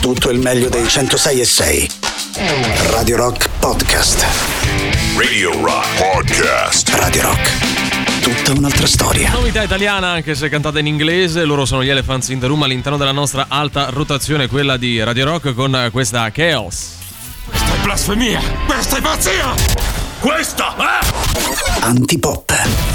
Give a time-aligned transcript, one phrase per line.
[0.00, 1.90] tutto il meglio dei 106 e 6.
[2.90, 4.26] Radio Rock Podcast.
[5.16, 6.88] Radio Rock Podcast.
[6.94, 8.22] Radio Rock.
[8.22, 9.30] Tutta un'altra storia.
[9.30, 12.96] Novità italiana, anche se cantata in inglese, loro sono gli Elephants in the Room all'interno
[12.96, 16.96] della nostra alta rotazione, quella di Radio Rock con questa Chaos.
[17.44, 18.40] Questa è blasfemia!
[18.66, 19.54] Questa è pazzia!
[20.18, 21.82] Questa è...
[21.84, 22.89] Antipop.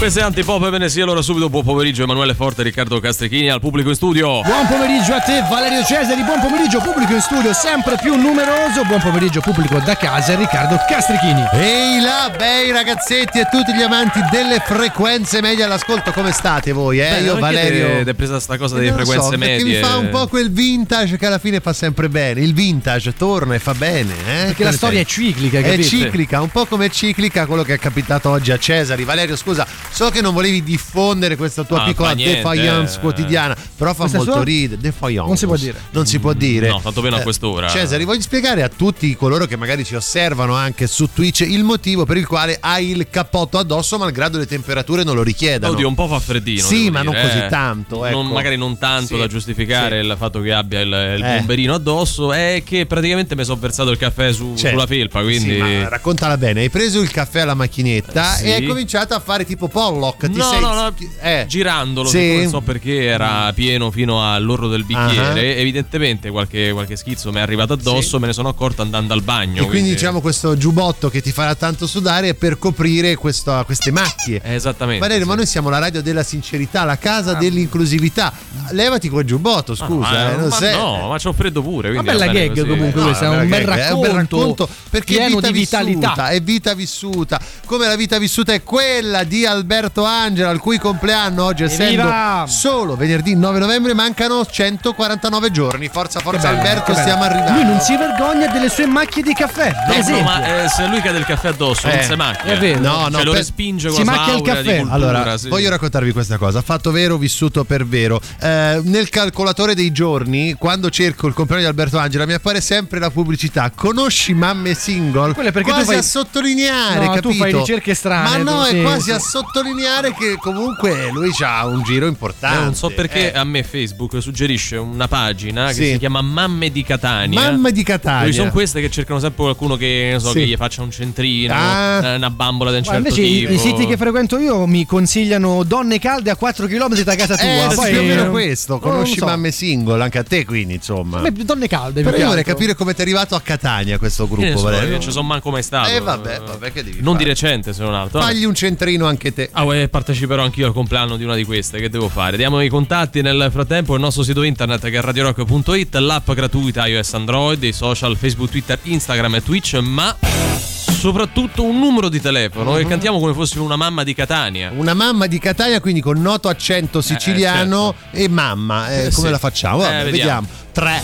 [0.00, 3.90] Questo è Antipop, ebbene sì, allora subito buon pomeriggio Emanuele Forte, Riccardo Castrichini al pubblico
[3.90, 4.40] in studio.
[4.40, 9.02] Buon pomeriggio a te Valerio Cesari, buon pomeriggio pubblico in studio sempre più numeroso, buon
[9.02, 11.42] pomeriggio pubblico da casa Riccardo Castrichini.
[11.52, 16.98] Ehi là, bei ragazzetti e tutti gli amanti delle frequenze medie all'ascolto, come state voi?
[16.98, 17.10] Eh?
[17.10, 18.02] Beh, Io Valerio...
[18.02, 19.64] Ti è presa sta cosa Eh, delle frequenze so, medie.
[19.80, 22.40] mi fa un po' quel vintage che alla fine fa sempre bene.
[22.40, 24.14] Il vintage torna e fa bene.
[24.14, 24.44] Eh?
[24.46, 25.82] Perché la storia è ciclica, È capito?
[25.88, 29.04] ciclica, un po' come è ciclica quello che è capitato oggi a Cesari.
[29.04, 33.00] Valerio, scusa, so che non volevi diffondere questa tua Ah, piccola defiance eh.
[33.00, 34.42] quotidiana, però fa Questa molto sua?
[34.44, 34.80] ridere.
[34.80, 35.26] Defiance.
[35.28, 35.80] Non si può dire.
[35.90, 36.68] Non si può dire.
[36.68, 37.68] No, tanto meno a Eh, quest'ora.
[37.68, 42.04] Cesari, voglio spiegare a tutti coloro che magari ci osservano anche su Twitch il motivo
[42.04, 45.72] per il quale hai il cappotto addosso malgrado le temperature non lo richiedano.
[45.72, 46.62] Oddio, un po' fa freddino.
[46.66, 47.48] Sì, ma non dire, così eh.
[47.48, 48.22] tanto, ecco.
[48.22, 50.06] Non- magari non tanto Sì, da giustificare sì.
[50.06, 51.36] il fatto che abbia il, il Eh.
[51.38, 55.54] bomberino addosso, è che praticamente mi sono versato il caffè su- Cioè, sulla felpa, quindi...
[55.54, 56.60] sì, ma raccontala bene.
[56.60, 58.44] Hai preso il caffè alla macchinetta Sì.
[58.44, 60.30] e hai cominciato a fare tipo Pollock.
[60.30, 60.60] Ti No, sei...
[60.60, 61.44] no, no, Eh.
[61.48, 62.36] girandolo, Sì.
[62.42, 65.58] non so perché era pieno fino all'orlo del bicchiere, Ah.
[65.58, 69.62] evidentemente qualche, qualche schizzo mi è arrivato addosso, me ne sono accorto andando al bagno.
[69.62, 73.90] E quindi diciamo questo giubbotto che ti farà tanto sudare è per coprire questo- queste
[73.90, 74.40] macchie.
[74.44, 75.00] Eh, Esattamente.
[75.00, 75.38] Valerio, ma sì.
[75.38, 78.32] noi siamo la radio della sincerità, la casa dell'inclusività.
[78.72, 80.10] Levati quel giubbotto, scusa.
[80.10, 81.90] Ma, eh, non ma sei- no, ma c'ho freddo pure.
[81.90, 82.66] Una quindi bella gag così.
[82.68, 85.28] comunque No, questa, è una un bel gag, è un bel racconto, racconto perché è
[85.28, 85.98] vita di vitalità.
[86.08, 87.40] vissuta, è vita vissuta.
[87.64, 92.44] Come la vita vissuta è quella di Alberto Angela, al cui compleanno oggi, essendo Evviva!
[92.48, 95.88] solo venerdì 9 novembre, mancano 149 giorni.
[95.88, 97.52] Forza, forza bello, Alberto, stiamo arrivando.
[97.52, 100.24] Lui non si vergogna delle sue macchie di caffè, per No, esempio.
[100.24, 102.52] ma eh, se lui cade il caffè addosso, Eh, non si macchia.
[102.52, 102.80] è vero.
[102.80, 104.76] No, no, Cioè, lo per- respinge con si macchia il caffè.
[104.78, 105.48] cultura, Allora, sì.
[105.48, 108.20] voglio raccontarvi questa cosa, fatto vero, vissuto per vero.
[108.40, 112.98] Eh, nel calcolatore dei giorni, quando cerco il compleanno di Alberto Angela, mi appare sempre
[112.98, 113.70] la pubblicità.
[113.74, 115.32] Conosci mamme single?
[115.34, 117.34] Quelle perché tu quasi fai- a sottolineare, No, tu capito?
[117.44, 121.82] fai ricerche strane, Ma no, tu, è quasi a sottolineare che comunque lui ha un
[121.82, 122.58] giro importante.
[122.60, 125.90] Eh, non so perché Eh, a me Facebook suggerisce una pagina che Sì.
[125.92, 127.40] si chiama Mamme di Catania.
[127.40, 128.20] Mamme di Catania.
[128.20, 130.38] Dove sono queste che cercano sempre qualcuno che, non so, Sì.
[130.40, 132.00] che gli faccia un centrino, Ah.
[132.12, 133.52] eh, una bambola di un Ma certo invece i- tipo.
[133.52, 137.46] i siti che frequento io mi consigliano donne calde a 4 km da casa tua.
[137.70, 138.72] Eh, Poi, sì, più o meno eh, questo.
[138.72, 139.24] non Conosci so.
[139.26, 141.18] mamme single, anche a te quindi, insomma.
[141.18, 142.02] A me donne calde.
[142.02, 144.58] Però io che vorrei capire come ti è arrivato a Catania questo Che ne gruppo,
[144.58, 144.94] so, Valerio.
[144.94, 145.90] io ci sono manco mai stato.
[145.90, 147.24] Eh, vabbè, vabbè, che devi Non fare?
[147.24, 148.20] di recente, se non altro.
[148.20, 149.49] Fagli un centrino anche te.
[149.52, 151.80] Ah, uè, parteciperò anch'io al compleanno di una di queste.
[151.80, 152.36] Che devo fare?
[152.36, 153.94] Diamo i contatti nel frattempo.
[153.94, 158.78] Il nostro sito internet che è radiorock.it, l'app gratuita iOS Android, i social Facebook, Twitter,
[158.82, 160.16] Instagram e Twitch, ma
[160.60, 162.72] soprattutto un numero di telefono.
[162.72, 162.78] Mhm.
[162.78, 164.70] E cantiamo come fossimo una mamma di Catania.
[164.74, 168.88] Una mamma di Catania, quindi con noto accento siciliano e mamma.
[168.92, 169.32] Eh, Eh, come sì.
[169.32, 169.78] la facciamo?
[169.78, 170.46] Vabbè, Eh, vediamo.
[170.46, 170.46] vediamo.
[170.72, 171.02] 3,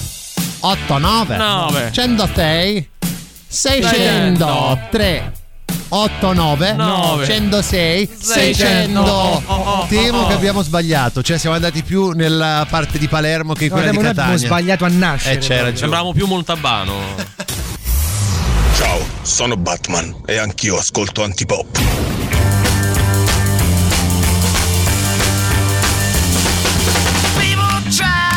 [0.60, 1.90] 8, 9, Nove.
[1.92, 2.88] 106,
[3.48, 5.35] 603.
[5.88, 7.26] 8, 9, Nove.
[7.26, 9.00] 106, 600.
[9.00, 10.26] Oh, oh, oh, Temo oh.
[10.26, 13.96] che abbiamo sbagliato, cioè siamo andati più nella parte di Palermo che in quella di
[13.96, 14.46] noi abbiamo Catania.
[14.46, 15.34] sbagliato a nascere.
[15.34, 15.76] Eh, c'era.
[15.76, 16.94] Sembravamo più Montalbano.
[18.76, 21.78] Ciao, sono Batman e anch'io ascolto Antipop.
[27.38, 28.36] People try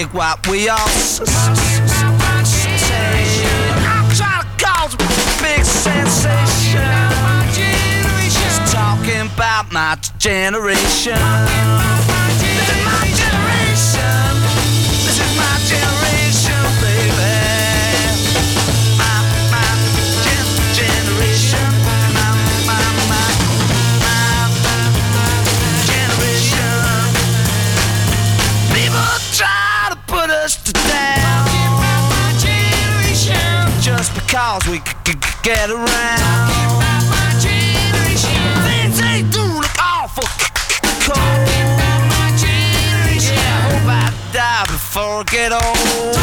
[0.00, 1.24] Dig what we all say.
[3.84, 4.98] I'm trying to cause a
[5.42, 6.80] big sensation.
[8.30, 11.12] Just talking about my generation.
[12.38, 13.39] This is my generation.
[34.30, 35.88] Just because we c- c- c- get around.
[38.62, 41.48] Things they do look awful c- c- cold.
[43.18, 46.19] Yeah, I hope I die before I get old.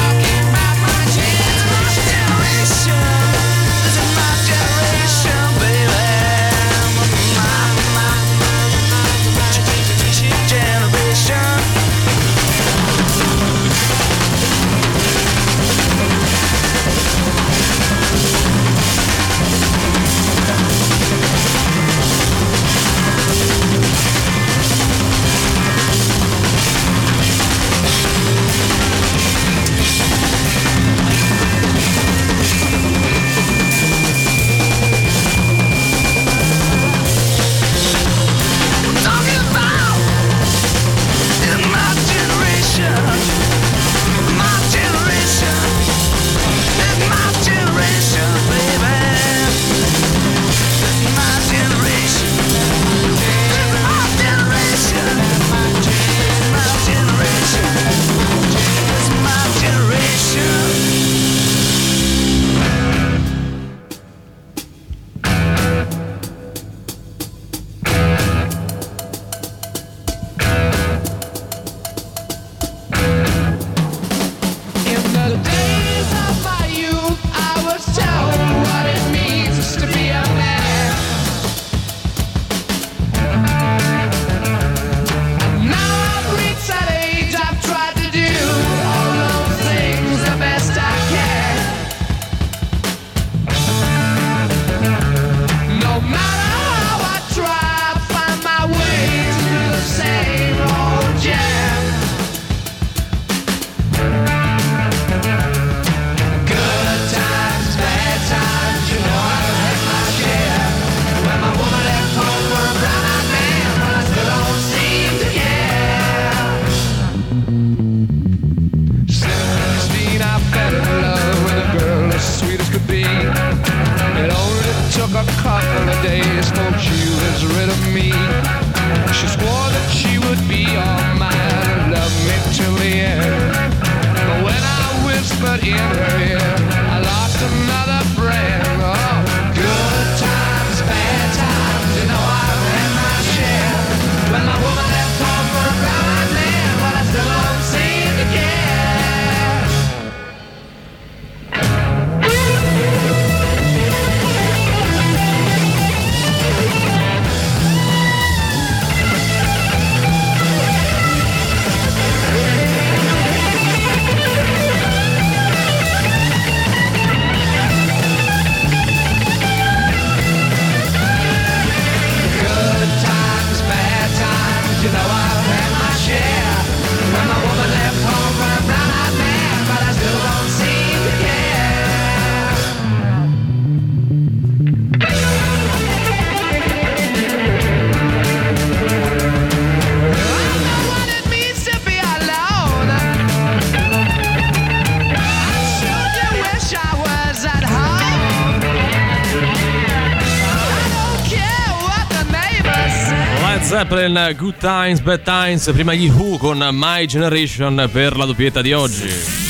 [203.80, 208.74] Zeppelin, Good Times, Bad Times, prima gli Who con My Generation per la doppietta di
[208.74, 209.47] oggi.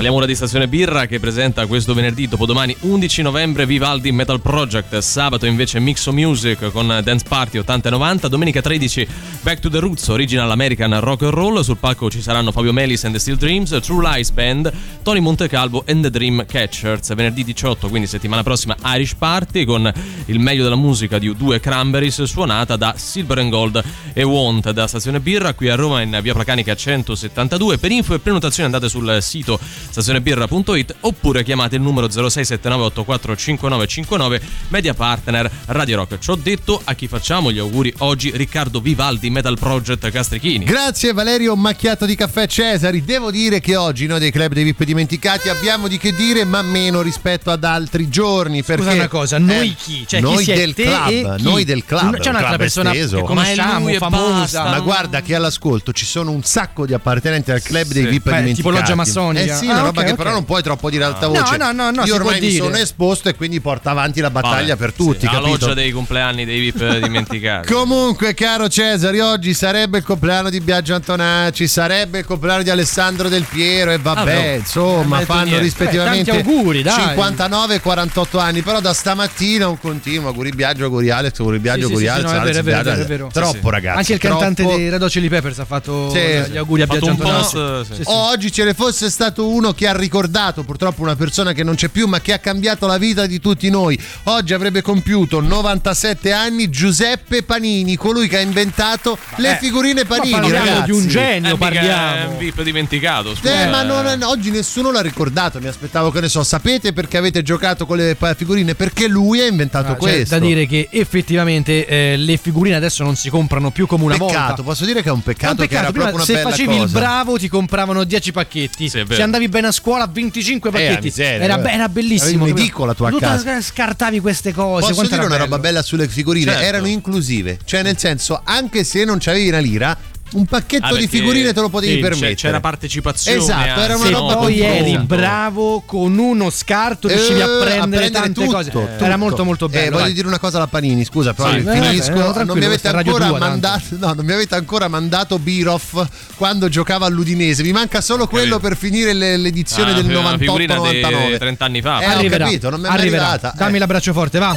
[0.00, 4.96] Parliamo ora di Stazione Birra che presenta questo venerdì, dopodomani 11 novembre Vivaldi Metal Project,
[4.96, 9.06] sabato invece Mixo Music con Dance Party 80 e 90, domenica 13
[9.42, 13.04] Back to the Roots Original American Rock and Roll, sul palco ci saranno Fabio Melis
[13.04, 17.90] and the Steel Dreams, True Lies Band, Tony Montecalvo and the Dream Catchers, venerdì 18,
[17.90, 19.92] quindi settimana prossima Irish Party con
[20.24, 24.86] il meglio della musica di due Cranberries suonata da Silver and Gold e Want da
[24.86, 27.76] Stazione Birra qui a Roma in via Placanica 172.
[27.76, 29.60] Per info e prenotazione andate sul sito
[29.90, 36.18] stazionebirra.it oppure chiamate il numero 0679845959 media partner Radio Rock.
[36.18, 40.64] Ci ho detto a chi facciamo gli auguri oggi Riccardo Vivaldi Metal Project Castrichini.
[40.64, 43.04] Grazie Valerio Macchiato di caffè Cesari.
[43.04, 46.62] Devo dire che oggi noi dei club dei VIP dimenticati abbiamo di che dire, ma
[46.62, 48.62] meno rispetto ad altri giorni.
[48.62, 50.04] Perché Scusa una cosa, noi chi?
[50.06, 51.42] Cioè, chi noi siete del club, chi?
[51.42, 52.16] noi del club.
[52.18, 53.16] C'è un un'altra club persona esteso.
[53.18, 54.64] che conosciamo, e famosa.
[54.64, 58.08] Ma guarda che all'ascolto ci sono un sacco di appartenenti al club dei Sì.
[58.08, 58.54] VIP Beh, dimenticati.
[58.54, 59.54] tipo loggia massonica.
[59.54, 60.18] Eh sì, Ah, una roba ok, che ok.
[60.18, 61.56] però non puoi troppo dire ad alta voce.
[61.56, 64.74] No, no, no, no, Io ormai mi sono esposto e quindi porto avanti la battaglia
[64.74, 67.66] Vabbè, per tutti, sì, la loggia dei compleanni dei VIP dimenticati.
[67.72, 73.28] Comunque, caro Cesari, oggi sarebbe il compleanno di Biagio Antonacci, sarebbe il compleanno di Alessandro
[73.28, 74.38] Del Piero e vabbè, Ah.
[74.40, 75.62] Eh, insomma, fanno niente.
[75.62, 77.08] rispettivamente Eh, auguri, dai.
[77.08, 81.86] 59 e 48 anni, però da stamattina un continuo auguri Biagio, auguri Alex, auguri Biagio,
[81.86, 83.26] auguri Alex.
[83.32, 86.86] Troppo ragazzi, Anche il cantante dei Red Hot Chili Peppers ha fatto gli auguri a
[86.86, 88.02] Biagio Antonacci.
[88.04, 91.88] Oggi ce ne fosse stato uno che ha ricordato, purtroppo una persona che non c'è
[91.88, 93.98] più, ma che ha cambiato la vita di tutti noi.
[94.24, 100.40] Oggi avrebbe compiuto 97 anni Giuseppe Panini, colui che ha inventato le figurine Panini, ma
[100.40, 100.84] parliamo ragazzi.
[100.84, 102.16] di un Eh, genio, mica parliamo.
[102.16, 103.34] È un VIP dimenticato.
[103.34, 103.62] scusa.
[103.62, 106.42] Eh, ma non- oggi nessuno l'ha ricordato, mi aspettavo che ne so.
[106.42, 108.74] Sapete perché avete giocato con le figurine?
[108.74, 110.38] Perché lui ha inventato Ah, c'è questo.
[110.38, 114.46] da dire che effettivamente eh, le figurine adesso non si comprano più come una peccato,
[114.46, 114.62] volta.
[114.62, 116.32] posso dire che è un È un peccato, che peccato, era prima proprio una se
[116.34, 116.98] bella facevi il cosa.
[116.98, 118.88] bravo ti compravano 10 pacchetti.
[118.88, 121.04] Sì, è se andavi bene a scuola 25 Eh, pacchetti.
[121.04, 121.62] miseria, era, eh.
[121.62, 122.42] be- era bellissimo.
[122.44, 123.60] Avevi un'edicola tu a Tutta- casa.
[123.60, 124.80] Scartavi queste cose.
[124.80, 125.62] Posso quanto dire era una roba bello.
[125.62, 126.50] bella sulle figurine?
[126.52, 126.66] Certo.
[126.66, 129.96] Erano inclusive, cioè nel senso, anche se non c'avevi una lira,
[130.32, 132.34] un pacchetto Ah, di figurine te lo potevi sì, permettere.
[132.34, 133.38] C'era partecipazione.
[133.38, 134.18] Esatto, era una no?
[134.18, 138.70] roba poi eri bravo con uno scarto Eh, riuscivi a a prendere, tante tutto, cose.
[138.70, 139.04] tutto.
[139.04, 139.90] Era molto molto Eh, bello.
[139.92, 140.12] voglio vai.
[140.12, 141.60] dire una cosa alla Panini, scusa, però Sì.
[141.60, 142.12] finisco.
[142.12, 143.38] Eh, eh, no, non, mi avete ancora 2, tanto.
[143.38, 146.02] mandato, no, non mi avete ancora mandato Biroff
[146.36, 147.62] quando giocava all'Udinese.
[147.62, 151.38] Mi manca solo quello per finire le- l'edizione Ah, del una figurina di 98-99.
[151.38, 152.00] 30 anni fa.
[152.00, 153.22] Eh, ho arriverà, capito, non mi è mai arriverà.
[153.28, 153.52] arrivata.
[153.56, 153.78] Dammi Eh.
[153.78, 154.54] l'abbraccio forte, va.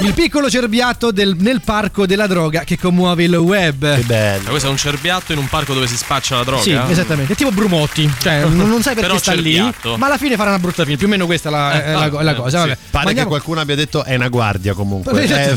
[0.00, 3.94] Il piccolo cerbiatto del- nel parco della droga che commuove il web.
[3.96, 4.42] Che bello.
[4.44, 6.62] Ma questo è un cerbiatto in un parco dove si spaccia la droga?
[6.62, 7.32] Sì, esattamente.
[7.32, 8.10] È tipo Brumotti.
[8.18, 10.96] Cioè, non, non sai perché sta lì, ma alla fine farà una brutta fine.
[10.96, 12.62] Più o meno questa è la, è la- è la eh, cosa.
[12.62, 12.68] sì.
[12.68, 12.76] Vabbè.
[12.76, 15.12] Pare che Mandiamo- qualcuno abbia detto è una guardia comunque.
[15.34, 15.56] Eh,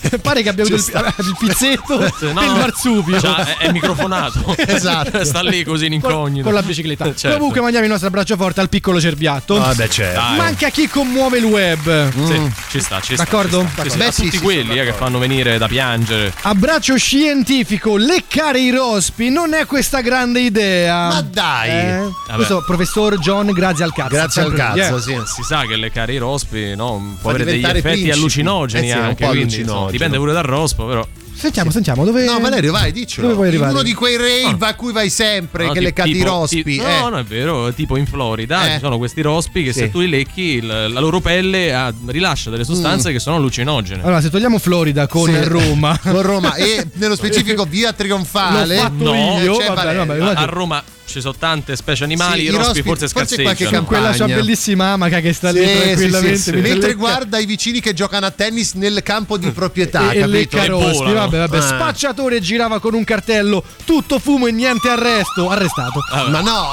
[0.22, 0.84] Pare che abbia avuto il,
[1.18, 3.18] il pizzetto e no, il marsupio.
[3.18, 4.54] Già, è, è microfonato.
[4.68, 5.24] Esatto.
[5.24, 6.44] Sta lì così in Con, incognito.
[6.44, 7.14] con la bicicletta.
[7.14, 7.36] Certo.
[7.36, 9.58] Comunque mandiamo il nostro abbraccio forte al piccolo cerbiatto.
[9.58, 10.20] Vabbè, certo.
[10.20, 10.36] Dai.
[10.36, 12.12] Manca chi commuove il web.
[12.26, 13.24] Sì, ci sta, ci sta.
[13.24, 13.66] D'accordo?
[13.82, 13.90] ci sta.
[13.90, 15.04] Sì, Beh, a sì, tutti sì, quelli eh, che d'accordo.
[15.04, 16.32] fanno venire da piangere.
[16.42, 21.08] Abbraccio scientifico, leccare i rospi non è questa grande idea.
[21.08, 21.70] Ma dai.
[21.70, 22.08] Eh?
[22.34, 24.08] Questo professor John, grazie al cazzo.
[24.14, 25.00] Grazie al cazzo, eh.
[25.00, 25.16] sì.
[25.34, 28.10] Si sa che le care i rospi no, può Fa avere degli effetti principi.
[28.10, 29.26] allucinogeni Eh sì, è un anche.
[29.26, 31.06] po' insomma, dipende pure dal rospo, però.
[31.38, 32.04] Sentiamo, sentiamo.
[32.04, 32.24] Dove...
[32.24, 33.22] No, Valerio, vai, diccelo.
[33.22, 33.70] Dove vuoi arrivare?
[33.72, 36.26] Uno di quei rave a cui vai sempre, No, che ti- le cati i tipo-
[36.28, 36.62] rospi.
[36.64, 36.98] ti- eh.
[37.00, 37.72] No, no, è vero.
[37.72, 38.72] Tipo in Florida Eh.
[38.74, 39.78] ci sono questi rospi che Sì.
[39.80, 44.02] se tu li lecchi, il- la loro pelle ah, rilascia delle sostanze che sono allucinogene.
[44.02, 45.44] Allora, se togliamo Florida con Sì.
[45.44, 45.96] Roma.
[46.02, 48.74] Con Roma e nello specifico via Trionfale.
[48.76, 49.56] L'ho fatto No, io.
[49.56, 50.04] c'è vabbè, Valerio.
[50.24, 53.64] vabbè, A, Roma ci sono tante specie animali, Sì, i rospi, rospi, forse forse qualche
[53.64, 53.70] scarseggiano.
[53.70, 54.34] camp- Quella Spagna.
[54.34, 56.36] bellissima amaca che sta lì Sì, sì, tranquillamente.
[56.36, 56.50] sì, sì.
[56.50, 60.18] mentre Mentre lecca- guarda i vicini che giocano a tennis nel campo di proprietà, e,
[60.18, 60.78] e lecca capito?
[60.80, 61.27] E rospi, volano.
[61.30, 61.56] Vabbè, vabbè.
[61.58, 61.60] Ah.
[61.62, 65.48] Spacciatore girava con un cartello, tutto fumo e niente arresto.
[65.50, 66.00] Arrestato.
[66.30, 66.66] Ma no,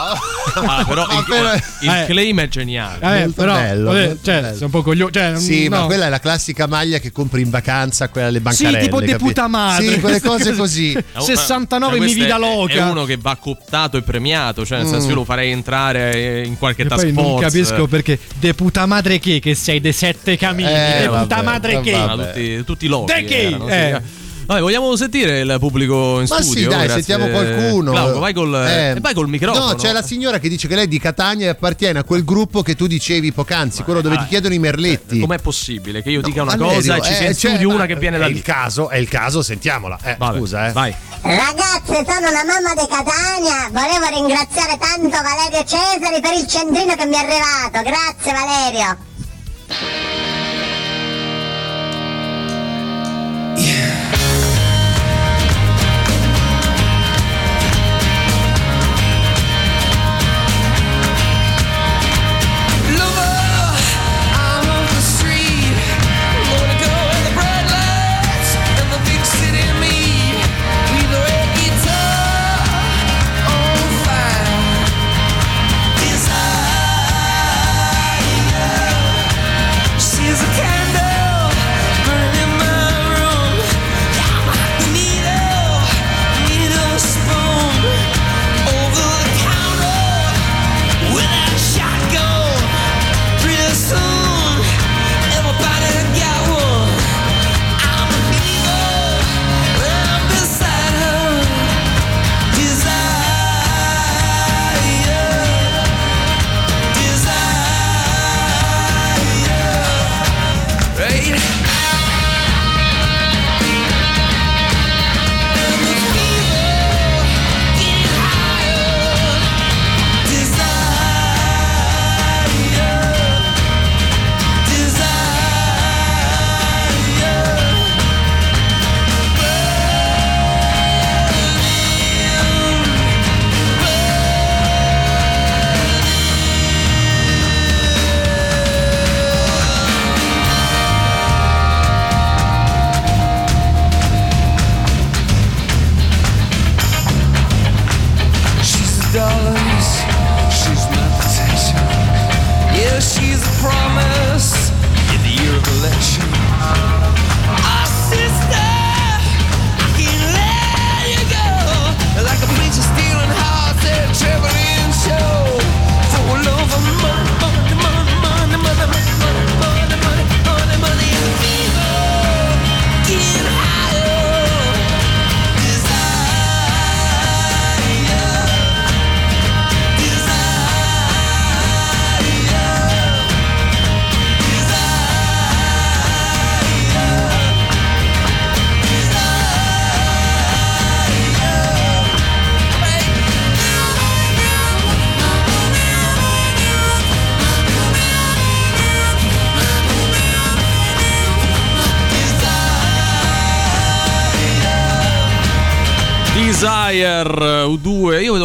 [0.68, 2.06] Ah, però Ma il, però- il Eh.
[2.08, 2.98] claim è geniale.
[3.02, 4.54] Eh, Molto però, bello, vabbè, molto cioè, bello.
[4.56, 5.12] sei un po' coglione.
[5.12, 5.80] Cioè, Sì, no.
[5.80, 8.80] ma quella è la classica maglia che compri in vacanza, quella alle Sì, bancarelle.
[8.84, 9.12] tipo capito?
[9.18, 9.88] deputa madre.
[9.94, 10.94] Sì, quelle cose così.
[10.94, 12.74] Eh, 69 eh, mi vida loca.
[12.74, 16.58] È uno che va cooptato e premiato, cioè nel senso io lo farei entrare in
[16.58, 20.70] qualche E task non capisco perché deputa madre che che sei dei sette camini.
[20.70, 21.92] Eh, deputa vabbè, madre che.
[21.92, 22.28] vabbè.
[22.28, 23.58] Tutti, tutti loghi De che?
[23.60, 23.72] sì.
[23.72, 24.02] Eh.
[24.46, 26.54] Vabbè, vogliamo sentire il pubblico in Ma studio?
[26.54, 27.04] sì, dai, Grazie.
[27.04, 27.92] sentiamo qualcuno.
[27.92, 29.70] Glauco, vai col, Eh, eh, vai col microfono.
[29.70, 32.24] No, c'è la signora che dice che lei è di Catania e appartiene a quel
[32.24, 35.20] gruppo che tu dicevi poc'anzi, quello dove ah, ti chiedono i merletti.
[35.20, 37.86] Com'è possibile che io dica una cosa e ci sia eh, in studio ma una
[37.88, 38.36] che viene da è lì?
[38.36, 39.98] il caso, è il caso, sentiamola.
[40.04, 40.72] Eh, Vabbè, scusa, eh.
[40.72, 40.94] Vai.
[41.22, 43.70] Ragazze, sono la mamma di Catania.
[43.72, 47.82] Volevo ringraziare tanto Valerio Cesari per il centrino che mi è arrivato.
[47.84, 48.98] Grazie Valerio.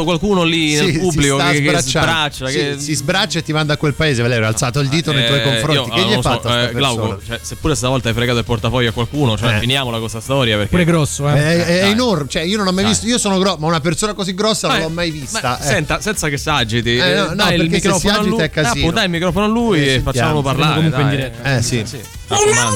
[0.01, 2.47] Vedo qualcuno lì nel Sì, pubblico si sta che, che sbraccia.
[2.49, 2.75] Sì, che...
[2.79, 4.23] Si sbraccia e ti manda a quel paese.
[4.23, 5.75] Valerio ha alzato il dito nei tuoi Eh, confronti.
[5.75, 8.45] io, che ah, gli hai so, fatto eh, Glauco, cioè, seppure stavolta hai fregato il
[8.45, 9.61] portafoglio a qualcuno, cioè, Eh.
[9.61, 10.55] finiamola con questa storia.
[10.57, 10.71] Perché...
[10.71, 11.35] Pure grosso, eh.
[11.35, 11.91] È, è dai.
[11.93, 12.93] enorme, cioè io non ho mai Dai.
[12.93, 15.59] visto, io sono grosso, ma una persona così grossa non Eh, l'ho mai ma vista.
[15.61, 15.63] eh.
[15.65, 18.41] Senta, senza che si agiti, Eh, no, no, dai il perché se si agita lui.
[18.43, 18.89] è casino.
[18.89, 20.75] Eh, dai il microfono a lui Eh, e facciamolo parlare.
[20.77, 21.57] comunque in diretta.
[21.57, 21.77] Eh, sì.
[21.77, 22.71] Il della mamma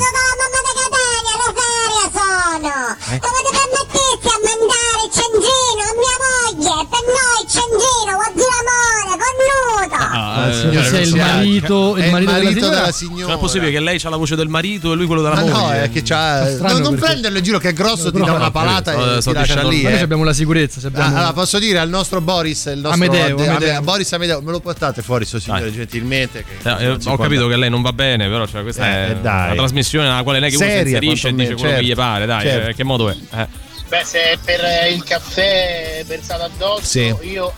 [0.51, 3.43] di Catania, Rosaria sono!
[10.35, 12.69] Eh, signor sei il marito- il È marito della signora?
[12.71, 13.35] della Non signora.
[13.35, 15.59] è possibile che lei ha la voce del marito e lui quello della Ma no,
[15.59, 15.83] moglie.
[15.85, 16.51] è che c'ha.
[16.51, 18.51] No, non perché- prenderlo in giro che è grosso, ti No, dà no, una no,
[18.51, 19.83] palata sto- e ti lascia lì.
[19.83, 20.03] Ma noi eh.
[20.03, 20.87] abbiamo la sicurezza.
[20.87, 21.17] Abbiamo...
[21.17, 23.71] Allora posso dire al nostro Boris, il nostro Amedeo, de- Amedeo.
[23.77, 25.73] Ame- Boris Amedeo, me lo portate fuori, sto signore, Dai.
[25.73, 26.45] gentilmente.
[26.45, 29.53] che Eh, ho capito che lei non va bene, però cioè, questa Eh, è una
[29.55, 32.01] trasmissione nella quale lei che uno si inserisce e dice quello che gli certo.
[32.03, 32.69] pare, dai, Certo.
[32.71, 33.17] eh, che modo è?
[33.35, 33.47] Eh.
[33.89, 34.61] Beh, se è per
[34.93, 37.15] il caffè versato addosso, Sì.
[37.23, 37.53] io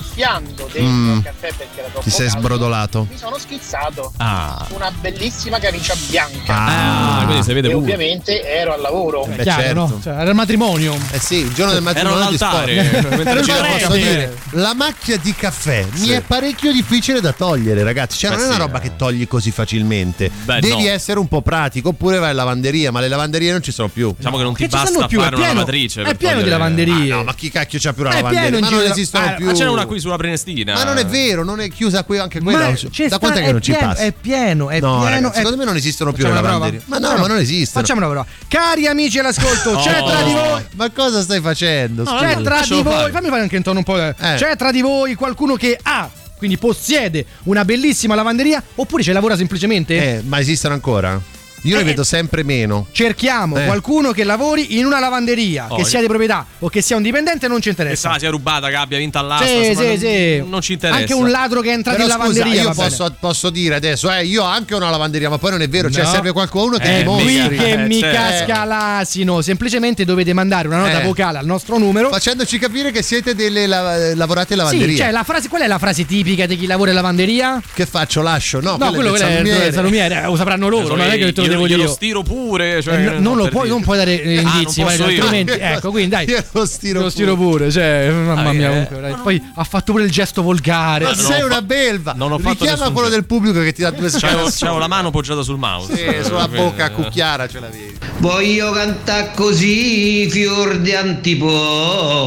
[0.00, 1.16] soffiando dentro Mm.
[1.16, 3.06] il caffè perché era troppo Ti sei caldo, sbrodolato.
[3.10, 4.64] Mi sono schizzato Ah.
[4.68, 6.54] su una bellissima camicia bianca.
[6.54, 7.82] Ah, quindi si vede e pure.
[7.82, 9.26] ovviamente ero al lavoro.
[9.26, 9.80] Beh, Chiaro, certo.
[9.80, 10.00] no?
[10.02, 10.96] Cioè, era il matrimonio.
[11.10, 13.98] Eh sì, il giorno del matrimonio il eravamo Posso parente.
[13.98, 16.12] dire, la macchia di caffè mi Sì.
[16.12, 18.18] è parecchio difficile da togliere, ragazzi.
[18.18, 18.80] Cioè, Beh, non è una sì, roba eh.
[18.82, 20.30] che togli così facilmente.
[20.44, 20.88] Beh, Devi no.
[20.90, 24.14] essere un po' pratico, oppure vai in lavanderia, ma le lavanderie non ci sono più.
[24.16, 26.02] Diciamo che non ti Che ci stanno basta più, è fare una pieno- lavatrice.
[26.02, 27.12] è pieno di lavanderie.
[27.12, 28.60] Ah, no, ma chi cacchio c'ha più una È lavanderia?
[28.60, 29.46] Ma non esistono ah, più.
[29.46, 30.74] Ma ce n'è una qui sulla Prenestina.
[30.74, 32.58] Ma non è vero, non è chiusa qui anche quella.
[32.58, 34.02] Ma da c'è sta- quanto è che non ci pieno, passa?
[34.02, 35.04] È pieno, è no, pieno.
[35.14, 36.82] ragazzi, è- secondo me non esistono più Facciamo le lavanderie.
[36.86, 37.80] Ma no, ma non esistono.
[37.84, 38.26] Facciamo una prova.
[38.48, 40.64] Cari amici all'ascolto, c'è tra di voi.
[40.76, 42.02] Ma cosa stai facendo?
[42.04, 42.26] No, Scusa.
[42.26, 42.82] C'è tra di voi.
[42.92, 43.10] fare.
[43.12, 43.98] Fammi fare anche un tono un po'.
[43.98, 44.14] eh.
[44.18, 44.34] Eh.
[44.36, 46.08] C'è tra di voi qualcuno che ha.
[46.36, 49.94] Quindi possiede una bellissima lavanderia oppure ci lavora semplicemente?
[50.18, 51.20] Eh, ma esistono ancora?
[51.64, 51.84] Io ne Eh.
[51.84, 52.86] vedo sempre meno.
[52.92, 53.64] Cerchiamo Eh.
[53.66, 57.02] qualcuno che lavori in una lavanderia, Oh, che sia di proprietà o che sia un
[57.02, 58.12] dipendente, non ci Che interessa.
[58.12, 59.46] sa, sia rubata, che abbia vinto all'asta.
[59.46, 60.42] Sì, sì, non, sì.
[60.48, 60.98] non ci interessa.
[61.00, 62.62] Anche un ladro che è entrato Però in lavanderia.
[62.62, 65.68] io posso, posso dire adesso, eh, io ho anche una lavanderia, ma poi non è
[65.68, 66.10] vero, cioè No.
[66.10, 68.16] serve qualcuno che Eh, ti Qui che Eh, mi certo.
[68.16, 71.04] casca l'asino, semplicemente dovete mandare una nota Eh.
[71.04, 72.08] vocale al nostro numero.
[72.10, 74.94] Facendoci capire che siete delle la- lavorate in lavanderia.
[74.94, 77.60] Sì, cioè la frase, qual è la frase tipica di chi lavora in lavanderia?
[77.74, 78.22] Che faccio?
[78.22, 78.60] Lascio?
[78.60, 81.42] No, No, quello, quello è il salumiere, eh, lo sapranno loro, non è che te
[81.46, 81.94] lo devo dire glielo io.
[81.94, 82.82] stiro pure.
[82.82, 83.74] Cioè, Eh, no- non, lo per puoi, dire.
[83.74, 84.86] non puoi dare eh, Ah, non indizi, io.
[84.88, 85.52] altrimenti.
[85.52, 86.28] Ecco, quindi dai.
[86.28, 88.70] Io lo stiro, Lo stiro pure, cioè, mamma Ah, mia, eh.
[88.70, 89.14] comunque, dai.
[89.22, 91.04] Poi ha fatto pure il gesto volgare.
[91.04, 92.12] Ma non sei una belva.
[92.16, 93.14] non ho fatto Richiama quello gesto.
[93.14, 94.58] del pubblico che ti dà due schiaffi.
[94.58, 95.94] c'avevo la mano poggiata sul mouse.
[95.96, 96.92] Sì, sulla bocca eh.
[96.92, 97.96] cucchiara ce l'avevi.
[98.18, 100.92] Voglio cantare così, fior di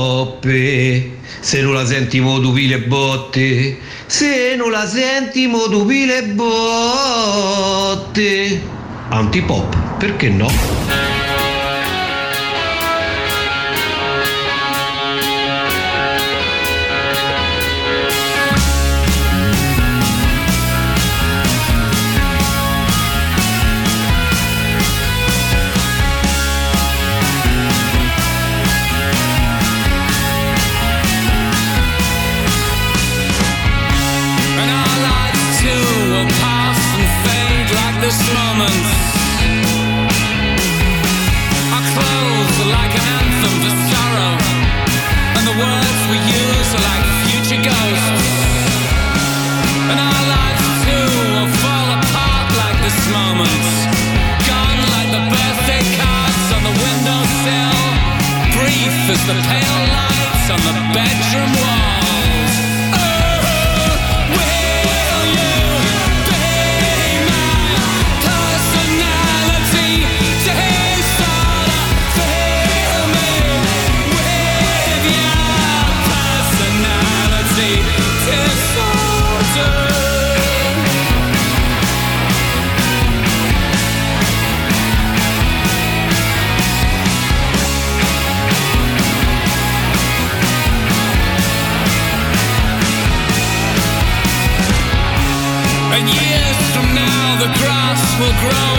[0.04, 1.18] antipoppe.
[1.40, 3.78] Se non la senti mo tu pile botte.
[4.08, 6.24] Se non la senti mo tu pile
[7.54, 8.62] botte.
[9.14, 10.48] Antipop, perché no?
[34.56, 34.94] And our
[59.28, 61.73] the pale lights on the bedroom walls.
[98.24, 98.73] Will grow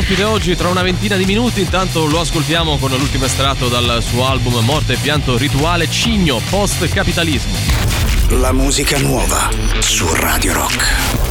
[0.00, 4.26] ospite oggi tra una ventina di minuti, intanto lo ascoltiamo con l'ultimo estratto dal suo
[4.26, 7.52] album Morte e pianto rituale Cigno post capitalismo.
[8.28, 11.29] La musica nuova su Radio Rock.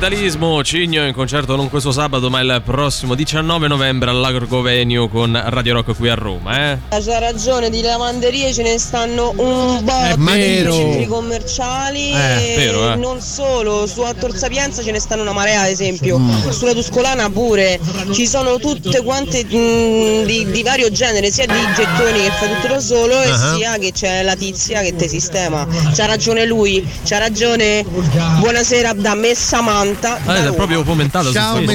[0.00, 5.40] Capitalismo, Cigno in concerto non questo sabato ma il prossimo 19 novembre all'Agro Venue con
[5.46, 6.72] Radio Rock qui a Roma.
[6.72, 6.78] Eh?
[7.02, 10.74] C'ha ragione, di lavanderie ce ne stanno un botto vero.
[10.74, 12.96] nei centri commerciali Eh, e vero, eh.
[12.96, 16.50] non solo, su a Tor Sapienza ce ne stanno una marea ad esempio, Mm.
[16.50, 17.80] sulla Tuscolana pure,
[18.12, 22.66] ci sono tutte quante mh, di, di vario genere, sia di gettoni che fai tutto
[22.68, 23.54] da solo e Ah.
[23.56, 25.66] sia che c'è la tizia che te sistema.
[25.94, 27.82] C'ha ragione lui, c'ha ragione,
[28.40, 29.34] buonasera da me
[29.94, 30.18] Samantha.
[30.24, 31.72] da Ah, è proprio fomentato Ciao, Samantha.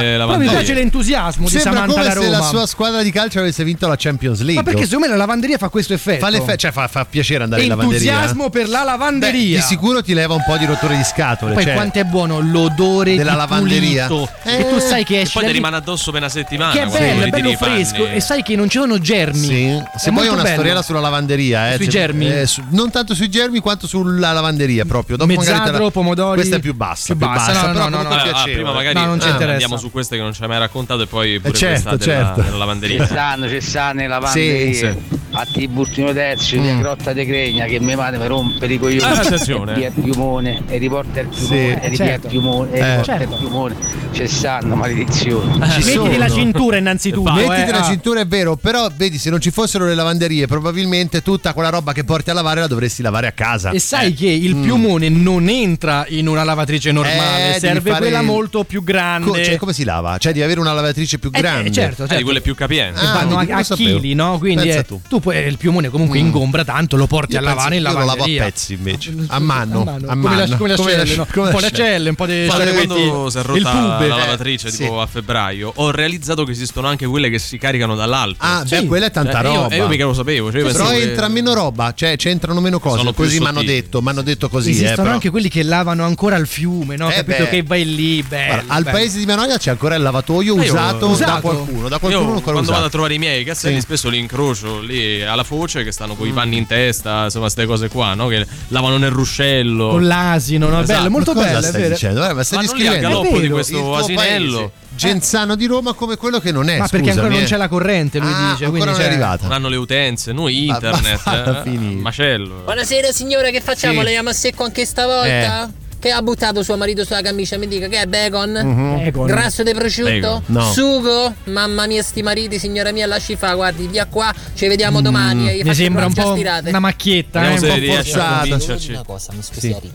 [0.00, 3.38] delle mi piace l'entusiasmo di Sembra Samantha come da se la sua squadra di calcio
[3.38, 4.54] avesse vinto la Champions League.
[4.56, 6.24] Ma perché secondo me la lavanderia fa questo effetto?
[6.24, 8.12] Fa, l'effe- cioè, fa, fa piacere andare in lavanderia.
[8.12, 9.56] Entusiasmo per la lavanderia.
[9.58, 11.52] Beh, di sicuro ti leva un po' di rotture di scatole.
[11.54, 14.06] Poi cioè, quanto è buono l'odore Della di lavanderia.
[14.06, 14.30] pulito.
[14.44, 16.72] Eh, e tu sai che E esci poi ti rimane addosso per una settimana.
[16.72, 19.46] che è bello, è bello fresco e sai che non ci sono germi.
[19.46, 19.82] Sì.
[19.96, 20.48] Se è una bello.
[20.54, 22.26] storiella sulla lavanderia, eh, Sui germi?
[22.30, 25.16] eh, su- non tanto sui germi quanto sulla lavanderia proprio.
[25.16, 26.36] Dopo Mezzadro, pomodori.
[26.36, 27.14] Questa è più bassa.
[27.14, 29.30] Più bassa, no, no, però no, no, comunque Ah, prima magari No, non ci eh,
[29.30, 29.52] interessa.
[29.52, 32.04] andiamo su queste che non ci hai mai raccontato e poi pure Eh, certo, questa
[32.04, 32.42] certo.
[32.42, 33.00] della lavanderia.
[33.00, 34.72] Ci stanno, ci stanno le lavanderie.
[34.72, 35.15] Sì, sì.
[35.38, 39.02] A Tiburtino Terzo, di Grotta de Gregna, che mia madre mi rompe i coglioni.
[39.02, 39.74] Ah, attenzione.
[39.84, 42.26] E piumone, e riporta il piumone, e ripia certo.
[42.26, 42.90] il piumone, e Eh.
[42.90, 43.32] riporta Certo.
[43.34, 43.74] il piumone.
[44.12, 45.52] Ci stanno, maledizioni.
[45.52, 47.32] Ci Mettiti la cintura innanzitutto.
[47.32, 47.70] Mettiti eh.
[47.70, 47.84] la Ah.
[47.84, 51.92] cintura, è vero, però vedi, se non ci fossero le lavanderie, probabilmente tutta quella roba
[51.92, 53.72] che porti a lavare la dovresti lavare a casa.
[53.72, 54.62] E sai che il Mm.
[54.62, 59.28] piumone non entra in una lavatrice normale, Eh, serve fare- quella molto più grande.
[59.28, 60.16] Co- cioè, come si lava?
[60.16, 61.70] Cioè, devi avere una lavatrice più Eh, eh, grande.
[61.72, 62.16] certo, Eh, certo.
[62.16, 63.00] di quelle più capienti.
[63.00, 64.38] che Ah, vanno a, a chili, no?
[64.38, 64.98] Quindi eh, tu.
[65.32, 68.22] Puoi, il piumone comunque ingombra tanto, lo porti Io a lavare in io lo lavo
[68.22, 70.20] a pezzi invece, a mano, a mano.
[70.20, 70.74] Come, le- come
[71.16, 71.26] no?
[71.26, 72.86] un po' le le ascelle, un po' di Quando, sciacquetti.
[72.86, 74.08] quando si è il rotta pube.
[74.08, 74.76] la lavatrice sì.
[74.82, 78.36] tipo a febbraio, ho realizzato che esistono anche quelle che si caricano dall'alto.
[78.38, 79.74] Ah, beh, quella è tanta Cioè, io- roba.
[79.74, 80.50] E io, mica lo sapevo.
[80.50, 82.98] Cioè, io Però che- entra meno roba, cioè c'entrano meno cose.
[82.98, 84.70] Sono Così mi hanno detto, mi hanno detto così.
[84.70, 87.10] eh, Esistono anche quelli che lavano ancora al fiume, no?
[87.10, 88.62] Eh, Capito che vai lì, bello.
[88.68, 91.88] Al paese di Manoia c'è ancora il lavatoio Eh, io- usato, da qualcuno.
[91.88, 92.72] Da Io qualcuno ancora quando usato.
[92.74, 93.80] vado a trovare i miei casselli Sì.
[93.80, 97.66] spesso li incrocio lì alla foce che stanno con i panni in testa, insomma, queste
[97.66, 98.26] cose qua, no?
[98.28, 99.88] Che lavano nel ruscello.
[99.90, 100.78] Con l'asino, no?
[100.78, 100.98] È Esatto.
[100.98, 101.94] bello, molto Ma bello, è stai vero.
[101.94, 102.16] dicendo?
[102.16, 104.56] Guarda, ma stai al descrivendo galoppo È di questo asinello.
[104.58, 106.78] paese, Genzano di Roma come quello che non è.
[106.78, 107.44] Ma perché ancora non eh.
[107.44, 108.64] c'è la corrente, lui Ah, dice.
[108.64, 109.42] ancora Quindi non è arrivata.
[109.44, 111.10] Non hanno le utenze, noi Ma- internet.
[111.12, 112.62] ma falla eh, macello.
[112.64, 113.98] Buonasera signora, che facciamo?
[114.00, 114.04] Sì.
[114.06, 115.66] Lei ama secco anche stavolta?
[115.68, 115.84] Eh.
[116.06, 118.50] Che ha buttato suo marito sulla camicia, mi dica che è bacon?
[118.52, 119.02] Mhm.
[119.02, 119.26] Bacon.
[119.26, 120.40] Grasso di prosciutto?
[120.46, 120.70] No.
[120.70, 121.34] Sugo?
[121.46, 125.48] Mamma mia, sti mariti, signora mia, lasci fa, guardi, via qua, ci vediamo domani.
[125.56, 126.68] gli Mi sembra un po' stirate.
[126.68, 128.56] una macchietta, eh, un po' forzata.
[128.88, 129.92] Una cosa, mi scusi Sì.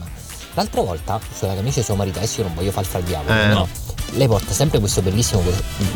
[0.52, 3.32] L'altra volta, sulla camicia di suo marito, adesso io non voglio far fra il diavolo,
[3.40, 3.46] Eh.
[3.46, 3.68] no?
[4.14, 5.42] Lei porta sempre questo bellissimo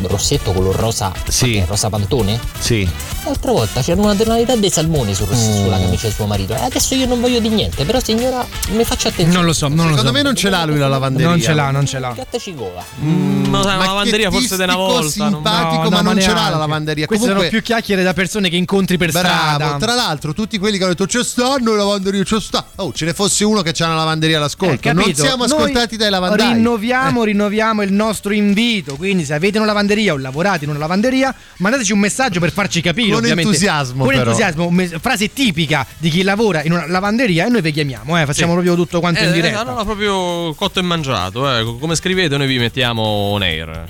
[0.03, 1.57] rossetto color rosa, Sì.
[1.57, 2.39] è rosa pantone?
[2.57, 2.87] Sì.
[3.25, 5.33] L'altra volta c'era una tonalità dei salmoni sul Mm.
[5.63, 6.55] sulla camicia di suo marito.
[6.55, 9.33] E adesso io non voglio di niente, però signora mi faccia attenzione.
[9.33, 10.13] Non lo so, non lo Secondo so.
[10.13, 11.27] me non ce l'ha lui la lavanderia.
[11.29, 12.09] Non ce l'ha, non ce l'ha.
[12.09, 12.83] Piattaci gola.
[13.03, 14.99] Mm, non sai, una lavanderia forse di una volta.
[15.01, 17.05] non- simpatico, No, ma no, non ce l'ha la lavanderia.
[17.05, 19.77] Queste Comunque, sono più chiacchiere da persone che incontri per Bravo, strada.
[19.77, 22.65] tra l'altro tutti quelli che hanno detto c'è stanno le lavanderie, c'è sta.
[22.77, 24.87] Oh, ce ne fosse uno che c'ha una lavanderia all'ascolto.
[24.89, 26.53] Eh, non siamo Noi ascoltati dai lavandai.
[26.53, 28.95] Rinnoviamo, rinnoviamo il nostro invito.
[28.95, 32.81] Quindi, se avete una lavanderia o lavorate in una lavanderia, mandateci un messaggio per farci
[32.81, 33.09] capire.
[33.09, 33.49] Con ovviamente.
[33.49, 34.23] entusiasmo, Con però.
[34.31, 38.19] entusiasmo, frase tipica di chi lavora in una lavanderia e noi vi chiamiamo.
[38.19, 38.59] Eh, facciamo Sì.
[38.59, 39.63] proprio tutto quanto in Eh, diretta.
[39.63, 41.57] no, no, proprio cotto e mangiato.
[41.57, 41.77] eh.
[41.79, 43.85] Come scrivete, noi vi mettiamo on air.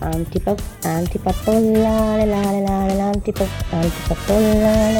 [0.00, 4.90] Antipop, antipop, oh la la la la la la antipop, antipop, oh la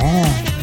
[0.00, 0.53] la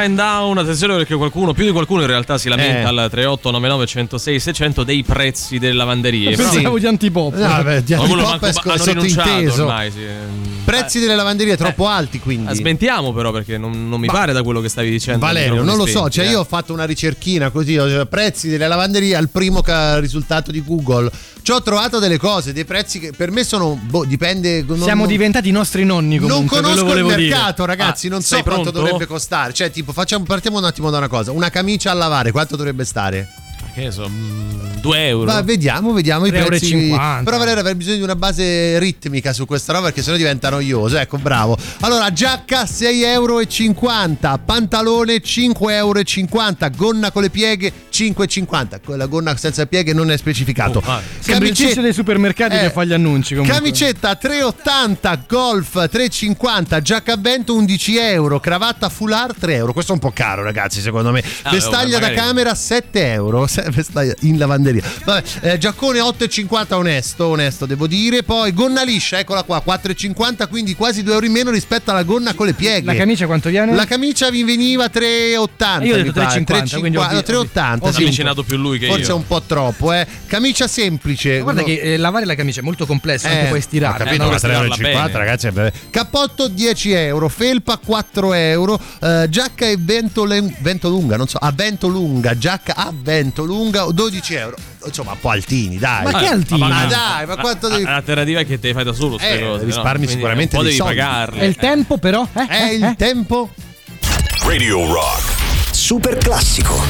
[0.00, 0.58] shine down.
[0.58, 2.96] Attenzione perché qualcuno, più di qualcuno in realtà si lamenta Eh.
[2.98, 6.34] al 3899 106 600 dei prezzi delle lavanderie.
[6.36, 7.34] Pensavo di antipop.
[7.34, 9.62] No, beh, di Ma antipop manco- è sco- hanno rinunciato sottointeso.
[9.62, 9.90] ormai.
[9.90, 9.98] Sì.
[10.64, 12.48] Prezzi delle lavanderie troppo alti, quindi.
[12.50, 15.18] Ah, Smentiamo però perché non, non mi pare da quello che stavi dicendo.
[15.26, 16.30] Valerio, microfoni non lo so, spenti, cioè eh.
[16.30, 17.76] io ho fatto una ricerchina così,
[18.08, 21.10] prezzi delle lavanderie al primo ca- risultato di Google.
[21.42, 24.62] Ci ho trovato delle cose, dei prezzi che per me sono, boh, dipende...
[24.64, 26.58] non- Siamo non- diventati i nostri nonni Non comunque.
[26.58, 27.28] lo conosco il volevo dire.
[27.30, 28.78] mercato, ragazzi, Ah, non so sei quanto pronto?
[28.78, 29.52] dovrebbe costare.
[29.52, 31.32] Cioè, tipo, facciamo, partiamo un attimo da una cosa.
[31.32, 33.41] Una camicia a lavare, quanto dovrebbe stare?
[33.74, 34.06] Che so,
[34.82, 35.32] 2 euro.
[35.32, 36.88] Ma vediamo, vediamo i 3,50 prezzi.
[37.24, 40.98] Però Valerio avrebbe bisogno di una base ritmica su questa roba perché sennò diventa noioso.
[40.98, 41.56] Ecco, bravo.
[41.80, 43.40] Allora, giacca 6,50 euro,
[44.44, 46.02] pantalone 5,50 euro,
[46.76, 48.80] gonna con le pieghe 5,50.
[48.84, 50.82] Quella gonna senza pieghe non è specificato.
[50.84, 53.58] Oh, il tizio dei supermercati Eh, che fa gli annunci comunque.
[53.58, 59.72] Camicetta 3,80, golf 3,50, giacca a vento 11 euro, cravatta foulard 3 euro.
[59.72, 61.22] Questo è un po' caro, ragazzi, secondo me.
[61.42, 63.46] Ah, Vestaglia da camera 7 euro.
[63.70, 64.82] se- Vestaglia in lavanderia.
[65.04, 68.22] Vabbè, eh, giaccone 8,50, onesto, onesto, devo dire.
[68.22, 72.34] Poi gonna liscia, eccola qua, 4,50, quindi quasi 2 euro in meno rispetto alla gonna
[72.34, 72.84] con le pieghe.
[72.86, 73.74] La camicia quanto viene?
[73.74, 75.84] La camicia vi veniva 3,80.
[75.84, 77.78] Io ho detto pare, 3,50, quindi ho 3,50, no, vi- 3,80.
[77.80, 79.16] Ho sì, avvicinato più lui che Forse io.
[79.16, 80.06] un po' troppo, eh.
[80.26, 81.36] Camicia semplice.
[81.38, 84.04] Ma Guarda no- che eh, lavare la camicia è molto complessa, eh, anche puoi stirare.
[84.04, 85.18] Capito, no, ma per 3,50 stirarla bene.
[85.18, 85.50] ragazzi.
[85.50, 85.72] beh.
[85.90, 91.38] Cappotto 10 euro, felpa 4 euro, eh, giacca e vento, le- vento lunga, non so,
[91.38, 94.56] a vento lunga, giacca a vento lunga 12 euro.
[94.84, 96.04] Insomma, un po' altini, dai.
[96.04, 96.60] Ma che altini?
[96.60, 97.82] Ma Ma- dai, ma quanto devi...
[97.84, 99.64] L'alternativa è che te fai da solo Eh, cose.
[99.64, 99.94] risparmi no?
[100.06, 100.94] Quindi sicuramente Un po' devi soldi.
[100.96, 101.40] pagarle.
[101.40, 102.26] È il tempo però?
[102.32, 102.46] Eh?
[102.46, 102.74] È Eh?
[102.74, 102.94] il Eh?
[102.96, 103.50] tempo?
[104.44, 105.40] Radio Rock.
[105.70, 106.80] Super classico.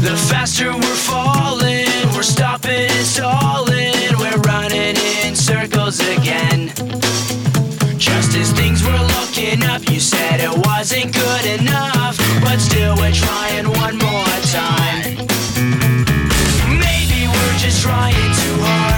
[0.00, 3.57] The faster we're falling, we're stopping and stalling,
[9.48, 15.16] were up, you said it wasn't good enough, but still we're trying one more time.
[16.86, 18.97] Maybe we're just trying too hard,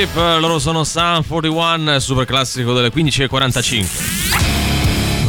[0.00, 4.19] Deep, loro sono Sun 41, super classico delle 15.45.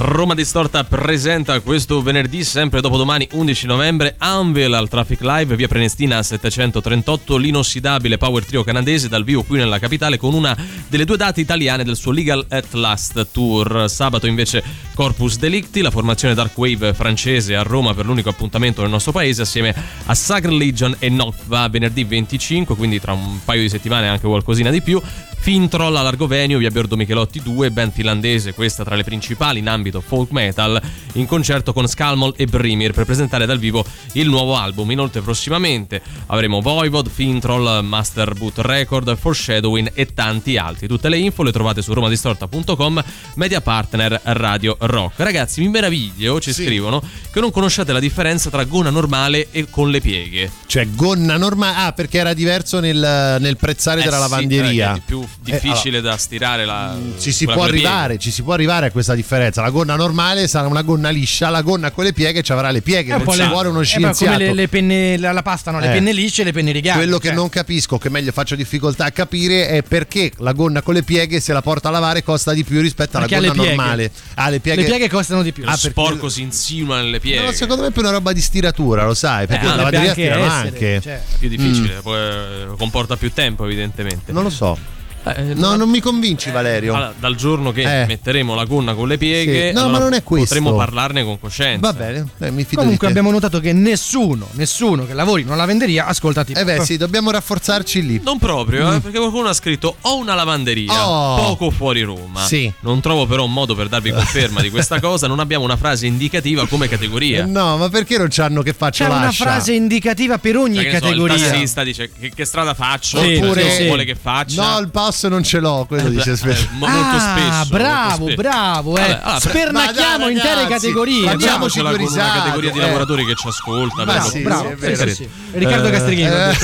[0.04, 6.24] Roma Distorta presenta questo venerdì, sempre dopodomani 11 novembre, Anvil al Traffic Live, via Prenestina
[6.24, 11.40] 738, l'inossidabile power trio canadese dal vivo qui nella capitale con una delle due date
[11.40, 13.88] italiane del suo Legal at Last Tour.
[13.88, 14.64] Sabato invece
[14.96, 19.44] Corpus Delicti, la formazione Dark Wave francese a Roma per l'unico appuntamento nel nostro paese
[19.44, 19.74] assieme
[20.06, 24.72] a Sacred Legion e Notva venerdì 25, quindi tra un paio di settimane anche qualcosina
[24.72, 25.00] di più.
[25.42, 30.30] Fintroll all'Argovenio, via Berdo Michelotti 2, band finlandese, questa tra le principali in ambito folk
[30.30, 30.80] metal,
[31.14, 33.84] in concerto con Skalmol e Brimir per presentare dal vivo
[34.14, 34.92] il nuovo album.
[34.92, 40.88] Inoltre prossimamente avremo Voivod, Fintroll, Master Boot Record, Foreshadowing e tanti altri.
[40.88, 43.04] Tutte le info le trovate su romadistorta.com,
[43.36, 45.20] media partner Radio Rock.
[45.22, 49.90] Ragazzi, mi meraviglio, ci scrivono, che non conosciate la differenza tra gonna normale e con
[49.90, 50.52] le pieghe.
[50.68, 51.76] Cioè, gonna normale.
[51.78, 54.96] Ah, perché era diverso nel, nel prezzare Eh della sì, lavanderia.
[54.96, 58.92] eh, più difficile da stirare la ci si può arrivare, ci si può arrivare a
[58.92, 59.62] questa differenza.
[59.62, 62.82] La gonna normale sarà una gonna liscia, la gonna con le pieghe ci avrà le
[62.82, 63.16] pieghe.
[63.18, 64.34] Non ci le- vuole uno po' scienziato.
[64.34, 65.80] come le, le penne, la, la pasta, no?
[65.80, 65.94] le Eh.
[65.94, 66.98] penne lisce e le penne rigate.
[67.00, 67.36] Quello che cioè.
[67.36, 71.40] non capisco, che meglio faccio difficoltà a capire, è perché la gonna con le pieghe,
[71.40, 74.12] se la porta a lavare, costa di più rispetto alla Perché gonna normale.
[74.36, 75.64] Ah, le pieghe, Le pieghe costano di più.
[75.66, 77.44] Ah, perché- sporco si insinua nelle pieghe.
[77.46, 80.10] No, secondo me è più una roba di stiratura, lo sai, perché Eh, la lavanderia
[80.10, 81.02] anche stirano essere, anche.
[81.02, 81.22] cioè.
[81.40, 82.02] più difficile, Mm.
[82.02, 84.32] poi, eh, comporta più tempo evidentemente.
[84.32, 84.78] Non lo so.
[85.24, 86.96] Eh, No, non mi convinci, Valerio.
[86.96, 88.06] Allora, dal giorno che Eh.
[88.08, 89.74] metteremo la gonna con le pieghe, Sì.
[89.74, 90.56] No, allora ma non è questo.
[90.56, 91.80] potremo parlarne con coscienza.
[91.92, 93.20] Va bene, eh, mi fido Comunque di te.
[93.20, 96.58] abbiamo notato che nessuno, nessuno che lavori in una lavanderia ascolta tipo.
[96.60, 98.22] Eh beh, sì, dobbiamo rafforzarci lì.
[98.24, 99.00] Non proprio, eh, Mm.
[99.00, 101.36] perché qualcuno ha scritto ho una lavanderia Oh.
[101.36, 102.44] poco fuori Roma.
[102.46, 102.72] Sì.
[102.82, 106.08] Non trovo però un modo per darvi conferma di questa cosa, non abbiamo una frase
[106.08, 107.46] indicativa come Eh, categoria.
[107.46, 109.44] no, ma perché non c'hanno che faccio C'è una lascia?
[109.46, 111.36] frase indicativa per ogni che ne so, categoria.
[111.36, 114.72] il tassista dice che, che strada faccio, Sì, oppure sì, vuole che faccia.
[114.74, 116.68] No, il pass non ce l'ho, quello dice Eh, spesso.
[116.72, 117.70] mo- molto ah, spesso.
[117.78, 118.42] bravo, molto spesso.
[118.42, 118.98] bravo.
[118.98, 119.02] Eh.
[119.02, 121.36] Vabbè, allora, Spernacchiamo Ma dai, intere categorie.
[121.36, 122.82] due con una categoria di eh.
[122.82, 124.06] lavoratori che ci ascolta.
[124.06, 125.08] Ma per sì, bravo, sì, vero.
[125.08, 125.30] sì, sì.
[125.52, 126.28] Riccardo Eh, Castrichino.
[126.34, 126.58] eh.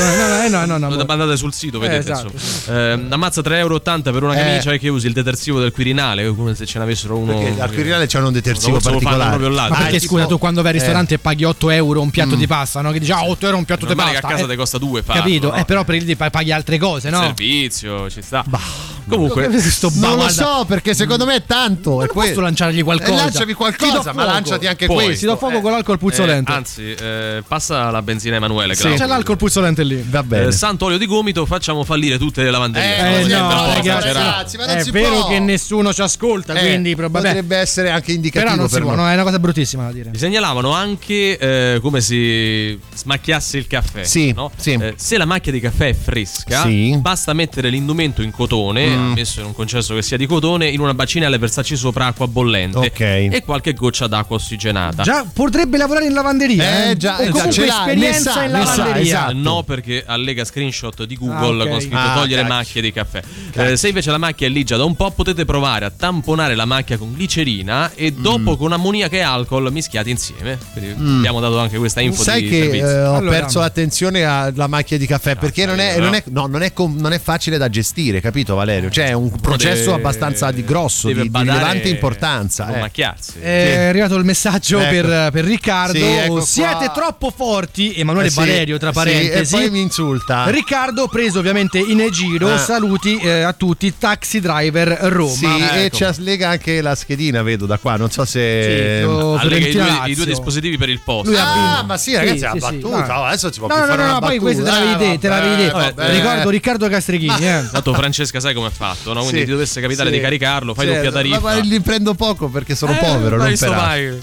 [0.49, 2.09] No, no, no, no, no, Lo ma- mandate sul sito, vedete.
[2.09, 2.77] Eh, esatto, insomma.
[2.77, 4.37] Eh, ammazza 3,80 euro per una Eh.
[4.43, 7.37] camicia e che usi il detersivo del Quirinale, come se ce n'avessero uno.
[7.37, 9.49] Perché al Quirinale c'hanno un detersivo particolare.
[9.49, 12.35] Ma Ah, perché scusa, tu quando vai al ristorante e paghi 8 euro un piatto
[12.35, 12.39] Mm.
[12.39, 12.91] di pasta, no?
[12.91, 14.11] Che dici, ah, 8 euro un piatto di pasta.
[14.11, 15.49] che a casa eh, ti costa due farlo, Capito?
[15.49, 15.55] no?
[15.55, 17.19] Eh, però per il pag- paghi altre cose, no?
[17.21, 18.36] Servizio, ci sta.
[18.43, 18.59] 吧。
[19.07, 21.91] Comunque, Sto Non lo so, perché secondo me è tanto.
[21.91, 22.41] Non è posso questo.
[22.41, 23.11] lanciargli qualcosa.
[23.13, 25.05] Eh, lanciami Ti do qualcosa, ma lanciati anche Poi.
[25.05, 25.19] questo.
[25.25, 26.51] Ti do fuoco con l'alcol puzzolente.
[26.51, 28.75] eh, anzi, eh, passa la benzina Emanuele.
[28.75, 28.89] Sì.
[28.95, 30.03] C'è l'alcol puzzolente lì.
[30.07, 30.47] Va bene.
[30.47, 32.97] Eh, santo olio di gomito, facciamo fallire tutte le lavanderie.
[32.97, 35.27] Eh, No, Eh, no, ragazzi, ragazzi, ma non è si vero può.
[35.27, 37.41] che nessuno ci ascolta, Eh, quindi probabilmente.
[37.41, 39.03] potrebbe essere anche indicativo Però non si per può, noi.
[39.05, 40.09] no, è una cosa bruttissima da dire.
[40.11, 44.03] Mi segnalavano anche eh, come si smacchiasse il caffè.
[44.03, 44.51] Sì, no?
[44.55, 44.73] sì.
[44.73, 46.67] Eh, se la macchia di caffè è fresca,
[46.99, 48.95] basta mettere l'indumento in cotone.
[48.97, 52.27] Ammesso in un concesso che sia di cotone, in una bacinella e versarci sopra acqua
[52.27, 52.99] bollente Ok.
[52.99, 55.03] e qualche goccia d'acqua ossigenata.
[55.03, 56.85] Già potrebbe lavorare in lavanderia.
[56.85, 59.01] Eh, Eh, già, o comunque l'ha, esperienza sa, in ne sa, lavanderia.
[59.01, 59.33] esatto.
[59.35, 61.69] No, perché allega screenshot di Google Ah, ok.
[61.69, 62.55] con scritto Ah, togliere cacchio.
[62.55, 63.21] macchie di caffè.
[63.53, 66.55] Eh, se invece la macchia è lì già da un po', potete provare a tamponare
[66.55, 68.55] la macchia con glicerina e dopo Mm.
[68.55, 70.57] con ammoniaca e alcol mischiati insieme.
[70.73, 72.87] Quindi abbiamo dato anche questa info Sai di che servizio.
[72.89, 76.05] eh, ho Allora- perso l'attenzione alla macchia di caffè perché non è, no.
[76.05, 78.86] non, è, no, non, è com- non è facile da gestire, capito Valerio?
[78.89, 82.75] Cioè è un processo deve- abbastanza di grosso, deve di, di rilevante importanza.
[82.75, 82.79] eh.
[82.79, 83.39] macchiarsi.
[83.39, 84.89] È arrivato il messaggio Ecco.
[85.07, 85.97] per, per Riccardo.
[85.97, 86.41] Sì, ecco qua.
[86.45, 87.93] Siete troppo forti.
[87.95, 89.55] Emanuele Eh sì, Valerio, tra sì, parentesi.
[89.55, 90.49] e poi mi insulta.
[90.49, 92.53] Riccardo preso ovviamente in giro.
[92.53, 92.57] Ah.
[92.57, 95.31] Saluti eh, a tutti, taxi driver Roma.
[95.33, 95.97] Sì, e ecco.
[95.97, 97.95] ci lega anche la schedina, vedo da qua.
[97.97, 98.99] Non so se.
[99.01, 101.25] Sì, oh, Allega i due, i due dispositivi per il post.
[101.27, 103.15] Lui ha Ah, ma sì, ragazzi, Sì, sì, sì, battuta.
[103.25, 104.51] adesso si può No, più no, fare no, una no, poi battuta.
[104.51, 106.11] questa te l'avevi Eh, detto, te l'avevi detto.
[106.11, 107.63] Ricordo Riccardo Castrichini, eh.
[107.71, 109.21] Tanto Francesca sai come fatto, no?
[109.21, 109.45] Quindi Sì.
[109.45, 110.15] ti dovesse capitare Sì.
[110.15, 111.39] di caricarlo, fai Sì, doppia tariffa.
[111.39, 113.79] Ma, ma li prendo poco perché sono Eh, povero, non vai, per sto altro.
[113.85, 114.21] vai.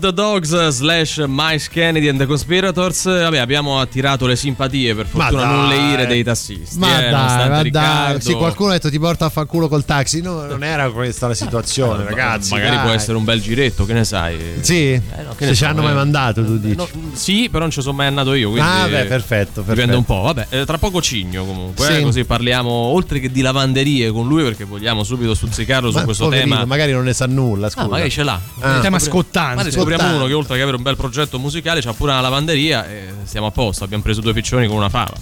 [0.00, 3.04] The Dogs slash Mice Kennedy and the Conspirators.
[3.04, 6.78] Vabbè, abbiamo attirato le simpatie, per fortuna, non le ire dei tassisti.
[6.78, 10.20] Ma eh, dai, ma dai, sì, qualcuno ha detto ti porta a fanculo col taxi.
[10.20, 12.52] No, non era questa la situazione, ragazzi.
[12.52, 12.84] Magari dai.
[12.84, 14.38] può essere un bel giretto, che ne sai?
[14.60, 15.84] Sì, no, che ne se ci so, hanno eh.
[15.84, 16.76] mai mandato, tu dici.
[16.76, 18.50] No, sì, però non ci sono mai andato io.
[18.50, 19.98] Quindi Ah, beh, perfetto, Dipende perfetto.
[19.98, 20.20] un po'.
[20.22, 21.86] Vabbè, eh, tra poco Cigno comunque.
[21.86, 21.92] Sì.
[21.92, 26.04] eh, così parliamo oltre che di lavanderie con lui, perché vogliamo subito stuzzicarlo su Ma
[26.04, 26.66] questo poverino, tema.
[26.66, 27.68] magari non ne sa nulla.
[27.68, 27.84] Scusa.
[27.84, 28.40] Ah, magari ce l'ha.
[28.60, 28.80] Ah.
[28.80, 29.54] tema Scopri- scottante.
[29.56, 32.86] Magari scopriamo uno che oltre che avere un bel progetto musicale c'ha pure una lavanderia
[32.86, 33.82] e stiamo a posto.
[33.82, 35.14] Abbiamo preso due piccioni con una fava.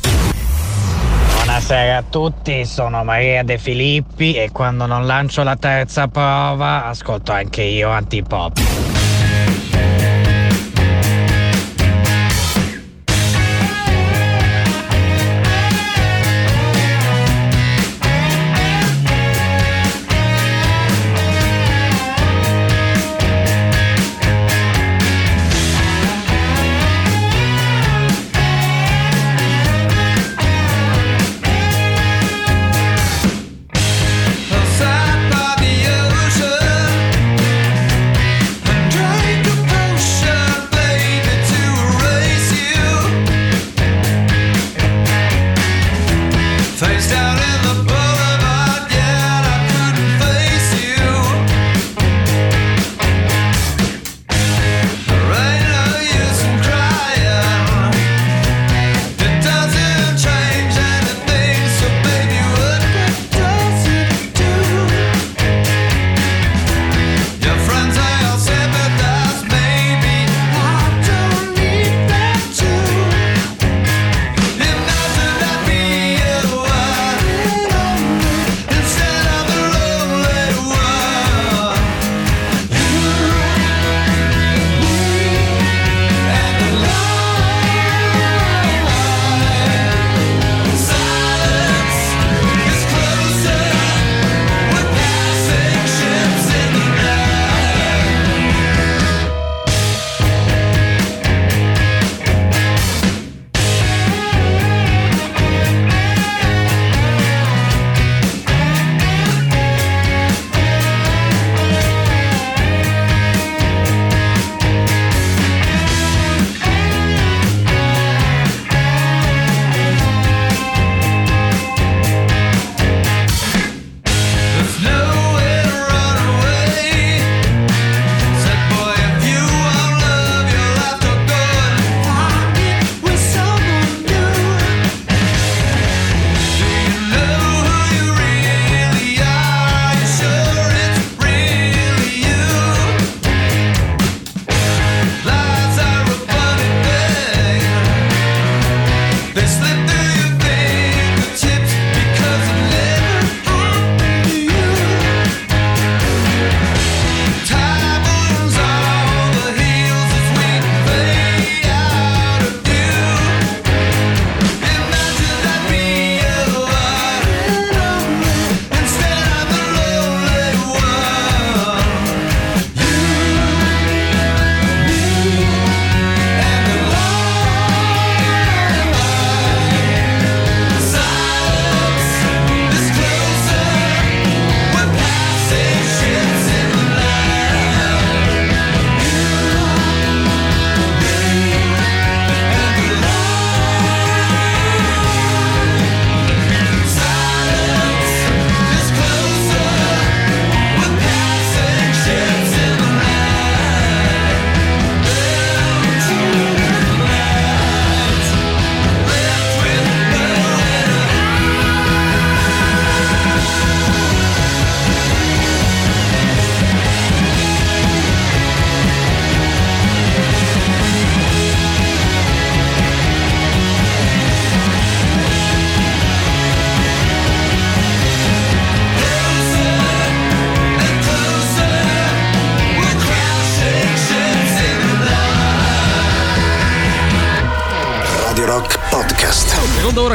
[1.36, 7.32] Buonasera a tutti, sono Maria De Filippi e quando non lancio la terza prova ascolto
[7.32, 8.97] anche io antipop.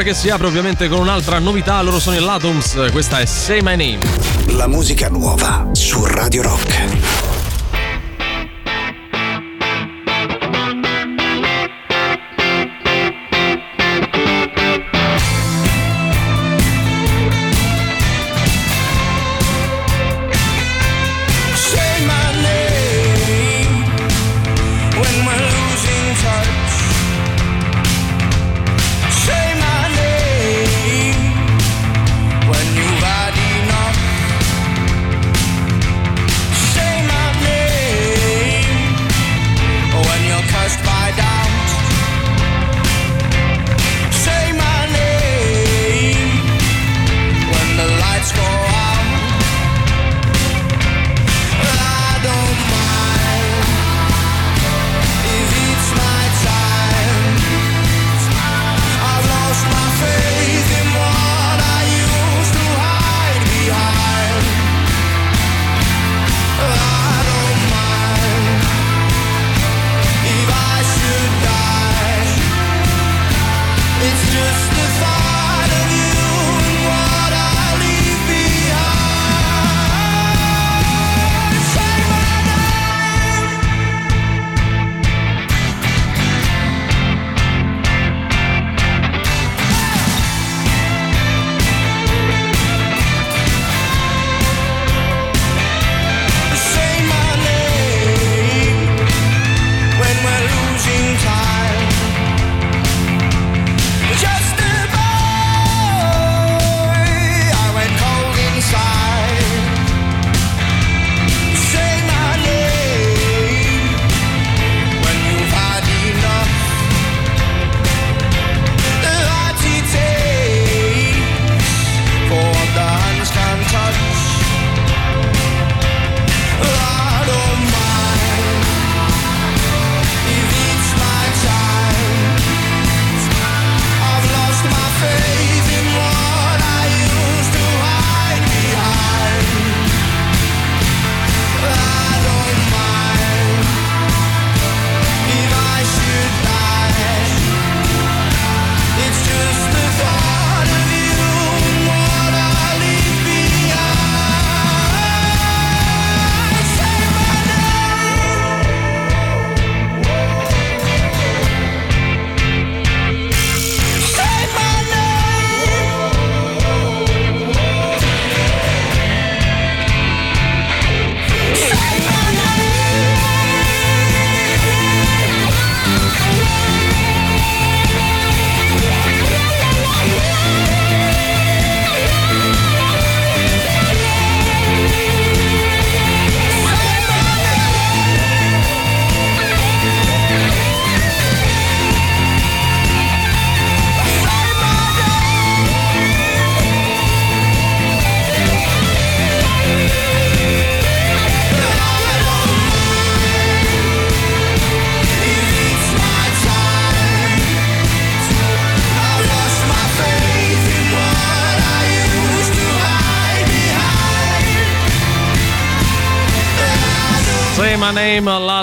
[0.04, 3.74] Che si apre ovviamente con un'altra novità, loro sono i Latums, questa è Say My
[3.74, 4.00] Name.
[4.54, 7.23] La musica nuova su Radio Rock.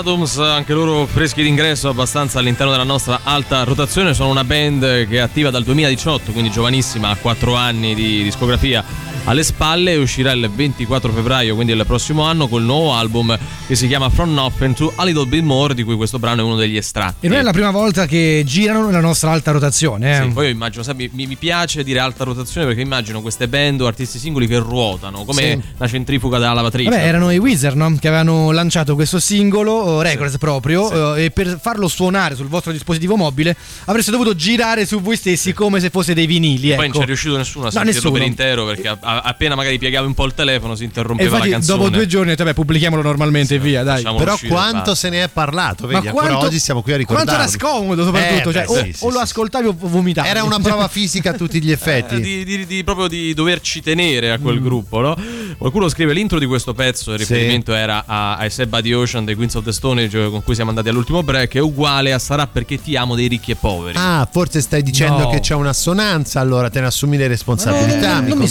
[0.02, 4.14] Name, l'Adams, anche loro freschi d'ingresso abbastanza all'interno della nostra alta rotazione.
[4.14, 8.84] Sono una band che è attiva dal 2018, quindi giovanissima, ha 4 anni di discografia
[9.24, 13.74] alle spalle e uscirà il 24 febbraio, quindi il prossimo anno, col nuovo album che
[13.76, 16.56] si chiama From Nothing to A Little Bit More, di cui questo brano è uno
[16.56, 17.26] degli estratti.
[17.26, 20.18] E non è la prima volta che girano nella nostra alta rotazione.
[20.18, 20.22] Eh.
[20.22, 23.80] Sì, poi io immagino, sai, mi, mi piace dire alta rotazione perché immagino queste band
[23.80, 25.60] o artisti singoli che ruotano, come Sì.
[25.76, 26.90] la centrifuga della lavatrice.
[26.90, 27.96] Vabbè, erano i Wizard, no?
[27.98, 32.72] Che avevano lanciato questo singolo, eh, Records proprio, eh, e per farlo suonare sul vostro
[32.72, 33.56] dispositivo mobile
[33.86, 36.68] avreste dovuto girare su voi stessi come se fosse dei vinili.
[36.68, 36.98] Poi non ecco.
[37.00, 38.12] c'è riuscito nessuno a No, sentirlo nessuno.
[38.18, 41.28] per intero perché a- a- appena magari piegavi un po' il telefono si E interrompeva
[41.30, 41.78] infatti, la canzone.
[41.78, 44.02] dopo due giorni, detto, vabbè, pubblichiamolo normalmente e via, dai.
[44.02, 47.12] Però uscire, quanto se ne è parlato, vedi, Ma quanto- oggi siamo qui a Quanto
[47.14, 47.42] ricordarlo.
[47.42, 48.50] era scomodo, soprattutto.
[48.50, 49.22] Eh, cioè, beh, o, sì, sì, o lo sì.
[49.22, 50.28] ascoltavi o vomitavi.
[50.28, 52.14] Era una prova fisica a tutti gli effetti.
[52.16, 55.16] Eh, di, di- di- proprio di doverci tenere a quel gruppo, no?
[55.58, 57.24] Qualcuno scrive l'intro di questo pezzo, il Sì.
[57.34, 60.54] riferimento era a, a Seba the Ocean dei Queens of the Stone Age con cui
[60.54, 63.96] siamo andati all'ultimo break, è uguale a Sarà perché ti amo dei ricchi e poveri.
[63.98, 65.28] Ah, forse stai dicendo No.
[65.30, 68.18] che c'è un'assonanza, allora te ne assumi le responsabilità.
[68.18, 68.46] Eh, non mi mio.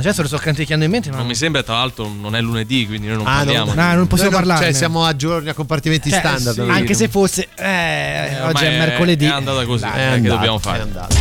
[0.00, 0.02] Sembra.
[0.02, 1.16] Cioè, adesso lo sto canticchiando in mente, ma.
[1.18, 3.74] Non mi sembra, tra l'altro, non è lunedì, quindi noi non Ah, parliamo.
[3.74, 4.64] no, Ah, non possiamo parlarne.
[4.64, 6.54] Cioè, siamo a giorni a compartimenti Cioè, standard.
[6.64, 7.48] sì, anche non- se fosse.
[7.56, 9.24] Eh, oggi Ormai è mercoledì.
[9.26, 10.80] È andata così, È che andato, dobbiamo è fare?
[10.82, 11.14] andato.
[11.14, 11.17] Nero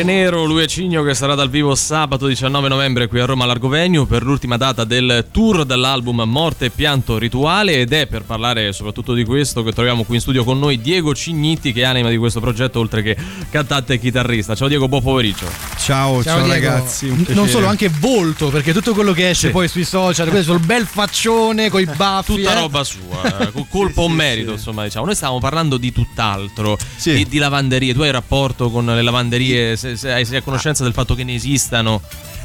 [0.00, 3.44] Mare Nero, lui è Cigno che sarà dal vivo sabato 19 novembre qui a Roma
[3.44, 8.22] Largo Venue per l'ultima data del tour dell'album Morte e Pianto Rituale ed è per
[8.22, 11.84] parlare soprattutto di questo che troviamo qui in studio con noi Diego Cignitti che è
[11.84, 13.16] anima di questo progetto oltre che
[13.50, 14.54] cantante e chitarrista.
[14.54, 15.46] Ciao Diego, buon pomeriggio.
[15.76, 16.52] Ciao, ciao, Diego.
[16.52, 17.08] ragazzi.
[17.08, 19.52] un N- Non solo, anche volto, perché tutto quello che esce Sì.
[19.52, 22.36] poi sui social, questo sul bel faccione con i baffi.
[22.36, 22.60] Tutta eh.
[22.60, 25.06] roba sua, eh, co- colpa o merito, insomma, diciamo.
[25.06, 27.92] Noi stavamo parlando di tutt'altro, di, di lavanderie.
[27.92, 31.24] Tu hai rapporto con le lavanderie, se- se hai- sei a conoscenza del fatto che
[31.24, 32.00] ne esistano?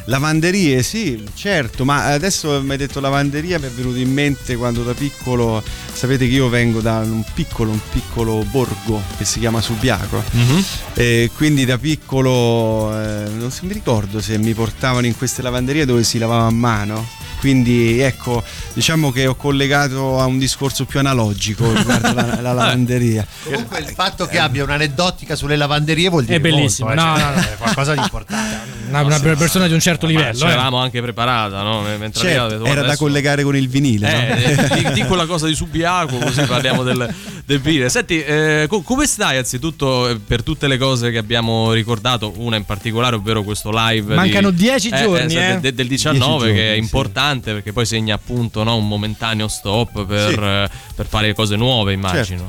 [0.08, 4.84] Lavanderie, sì, certo, ma adesso mi hai detto lavanderia, mi è venuto in mente quando
[4.84, 9.62] da piccolo, sapete che io vengo da un piccolo, un piccolo borgo che si chiama
[9.62, 10.24] Subiaco,
[10.94, 15.86] e quindi da piccolo eh, non si mi ricordo se mi portavano in queste lavanderie
[15.86, 17.24] dove si lavava a mano.
[17.40, 18.44] Quindi ecco,
[18.74, 23.26] diciamo che ho collegato a un discorso più analogico riguardo la, la lavanderia.
[23.44, 26.88] Comunque il fatto che abbia un'aneddotica sulle lavanderie vuol dire È bellissimo.
[26.88, 27.42] molto, eh, No, cioè, no, no.
[27.42, 28.74] è qualcosa di importante.
[28.96, 30.34] Una, una persona di un certo Ma livello.
[30.38, 30.48] ce eh.
[30.50, 31.82] l'avevamo anche preparata, no?
[31.82, 34.12] Mentre Certo, detto, era guarda, da adesso- collegare con il vinile.
[34.12, 34.36] no?
[34.36, 37.14] Eh, di, di quella cosa di Subiaco, così parliamo del,
[37.46, 37.90] del vinile.
[37.90, 42.56] Senti, eh, co- come stai anzitutto eh, per tutte le cose che abbiamo ricordato, una
[42.58, 44.14] in particolare, ovvero questo live.
[44.16, 45.60] Mancano di- 10 giorni, se- eh.
[45.60, 46.80] de- del 19, 10 giorni, che è sì.
[46.80, 50.40] importante perché poi segna appunto no, un momentaneo stop per, Sì.
[50.40, 52.48] eh, per fare cose nuove, immagino.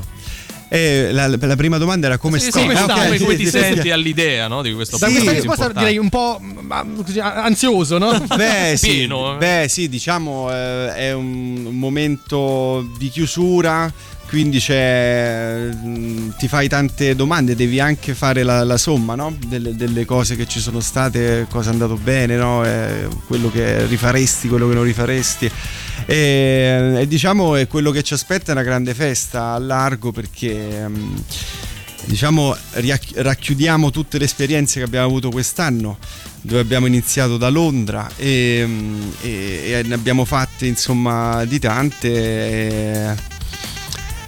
[0.69, 2.63] Eh, la, la prima domanda era come Sì, stai?
[2.63, 3.17] sì, Ah, come, ok, stai?
[3.17, 5.97] sì, Come sì, ti senti all'idea no, di questo Da Sì, questa appuntamento risposta direi
[5.97, 6.85] un po' ah,
[7.21, 8.17] ah, ansioso, no?
[8.35, 9.37] Beh sì, Pieno, eh.
[9.37, 13.91] beh, sì, diciamo eh, è un momento di chiusura,
[14.27, 19.35] quindi mm, ti fai tante domande, devi anche fare la, la somma no?
[19.47, 22.63] delle, delle cose che ci sono state, cosa è andato bene, no?
[22.65, 25.49] Eh, quello che rifaresti, quello che non rifaresti.
[26.05, 30.87] E, e diciamo è quello che ci aspetta è una grande festa a largo perché...
[30.87, 31.15] mm,
[32.05, 32.55] diciamo
[33.15, 35.97] racchiudiamo tutte le esperienze che abbiamo avuto quest'anno
[36.39, 43.35] dove abbiamo iniziato da Londra e, mm, e- e ne abbiamo fatte insomma di tante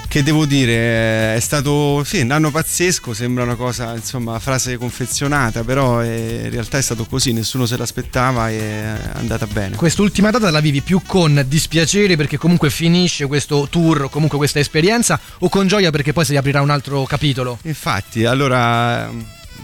[0.09, 5.63] che devo dire è stato sì, un anno pazzesco sembra una cosa insomma frase confezionata
[5.63, 10.31] però eh, in realtà è stato così nessuno se l'aspettava e è andata bene Quest'ultima
[10.31, 15.49] data la vivi più con dispiacere perché comunque finisce questo tour, comunque questa esperienza, o
[15.49, 17.59] con gioia perché poi si aprirà un altro capitolo?
[17.63, 19.09] Infatti, allora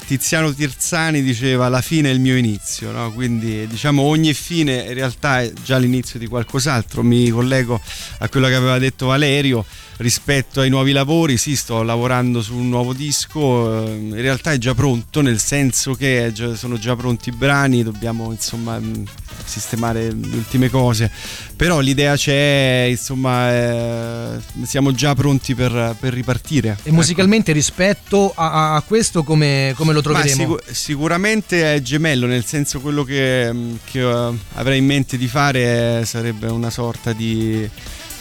[0.06, 3.12] Tiziano Tirzani diceva la fine è il mio inizio, no?
[3.12, 7.02] quindi diciamo ogni fine in realtà è già l'inizio di qualcos'altro.
[7.02, 7.82] Mi collego
[8.20, 9.66] a quello che aveva detto Valerio
[9.98, 14.58] rispetto ai nuovi lavori, sì, sto lavorando su un nuovo disco, eh, in realtà è
[14.58, 19.04] già pronto, nel senso che già- sono già pronti i brani, dobbiamo insomma mh,
[19.46, 21.10] sistemare le ultime cose,
[21.56, 26.78] però l'idea c'è, insomma, eh, siamo già pronti per, per ripartire.
[26.84, 30.34] E musicalmente rispetto a, a questo come, come lo troveremo?
[30.36, 35.28] sicu- sicuramente è gemello, nel senso quello che, mh, che, eh, avrei in mente di
[35.28, 37.68] fare è- sarebbe una sorta di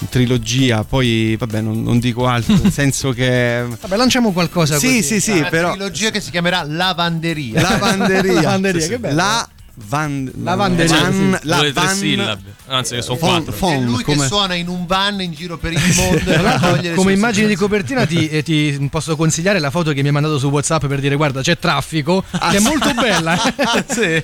[0.09, 3.65] trilogia, poi vabbè non, non dico altro, nel senso che...
[3.81, 5.03] Vabbè, lanciamo qualcosa Sì, così.
[5.03, 5.71] sì, sì, Una però...
[5.73, 7.61] trilogia che si chiamerà Lavanderia.
[7.61, 8.33] Lavanderia.
[8.43, 8.93] Lavanderia, Sì, sì.
[8.93, 9.15] che bello.
[9.17, 10.31] La van...
[10.43, 11.47] Lavanderia, van- sì.
[11.49, 13.53] la Due tre van- sillabe, anzi che sono Fon- quattro.
[13.53, 17.13] fon- È lui come- che suona in un van in giro per il mondo come
[17.13, 20.49] immagine di copertina ti, eh, ti posso consigliare la foto che mi hai mandato su
[20.49, 23.37] WhatsApp per dire guarda c'è traffico, che è molto bella.
[23.89, 24.23] sì.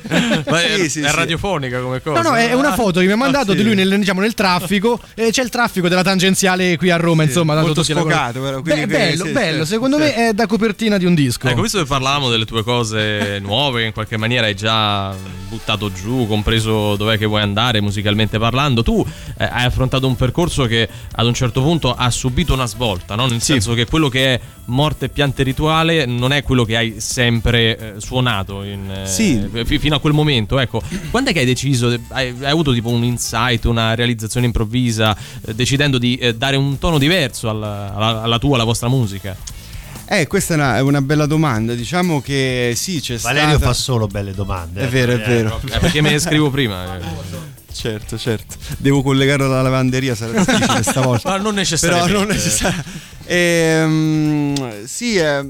[0.48, 1.14] Ma è, Sì, sì, è sì.
[1.16, 2.22] radiofonica come cosa.
[2.22, 3.56] No, no, è una foto che mi ha mandato Ah, sì.
[3.56, 5.00] di lui nel, diciamo, nel traffico.
[5.14, 7.54] E c'è il traffico della tangenziale qui a Roma, insomma.
[7.54, 9.64] tanto molto la sfocato, però, quindi Beh, bello, sì, bello.
[9.64, 10.02] sì, Secondo sì.
[10.02, 11.48] me è da copertina di un disco.
[11.48, 15.14] Ecco, visto che parlavamo delle tue cose nuove, che in qualche maniera hai già
[15.48, 19.04] buttato giù, compreso dov'è che vuoi andare musicalmente parlando, tu
[19.38, 23.26] eh, hai affrontato un percorso che ad un certo punto ha subito una svolta, no?
[23.26, 26.94] nel senso che quello che è morte e piante rituale non è quello che hai
[26.98, 29.48] sempre eh, suonato in, eh, Sì.
[29.64, 30.58] fi- fino a quel momento.
[30.58, 30.80] Ecco,
[31.10, 35.16] quando è che hai deciso, hai, hai avuto tipo un insight, una realizzazione improvvisa,
[35.46, 39.36] eh, decidendo di eh, dare un tono diverso alla, alla- alla tua, alla vostra musica?
[40.12, 41.72] Eh, questa è una, è una bella domanda.
[41.74, 43.66] Diciamo che sì, c'è Valerio stata...
[43.66, 44.80] fa solo belle domande.
[44.80, 45.60] È vero, è vero.
[45.72, 46.96] Eh, perché me ne scrivo prima.
[46.98, 47.00] eh.
[47.72, 48.56] Certo, certo.
[48.78, 51.28] Devo collegarlo alla lavanderia, sarà difficile stavolta.
[51.30, 52.12] Ma non Però necessariamente.
[52.12, 52.98] non necessariamente.
[53.26, 55.48] Ehm, sì, eh,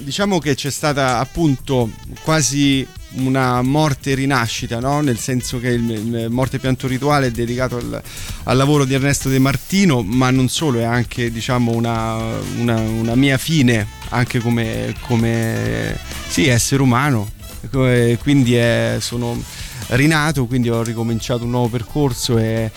[0.00, 1.90] diciamo che c'è stata appunto
[2.22, 2.86] quasi
[3.16, 5.00] una morte rinascita, no?
[5.00, 8.02] nel senso che il, il Morte Pianto Rituale è dedicato al,
[8.44, 12.16] al lavoro di Ernesto De Martino, ma non solo, è anche diciamo, una,
[12.58, 15.98] una- una mia fine, anche come, come
[16.28, 17.30] sì, essere umano.
[17.72, 19.42] E Quindi è- sono
[19.88, 22.70] rinato, quindi ho ricominciato un nuovo percorso e,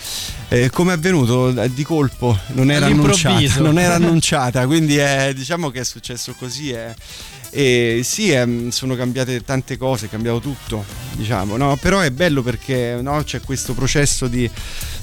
[0.48, 5.70] e come è avvenuto di colpo, non era annunciata, non era annunciata, quindi è- diciamo
[5.70, 6.94] che è successo così e,
[7.50, 11.76] E sì, ehm, sono cambiate tante cose, è cambiato tutto, diciamo, no?
[11.80, 14.48] Però è bello perché no, c'è questo processo di,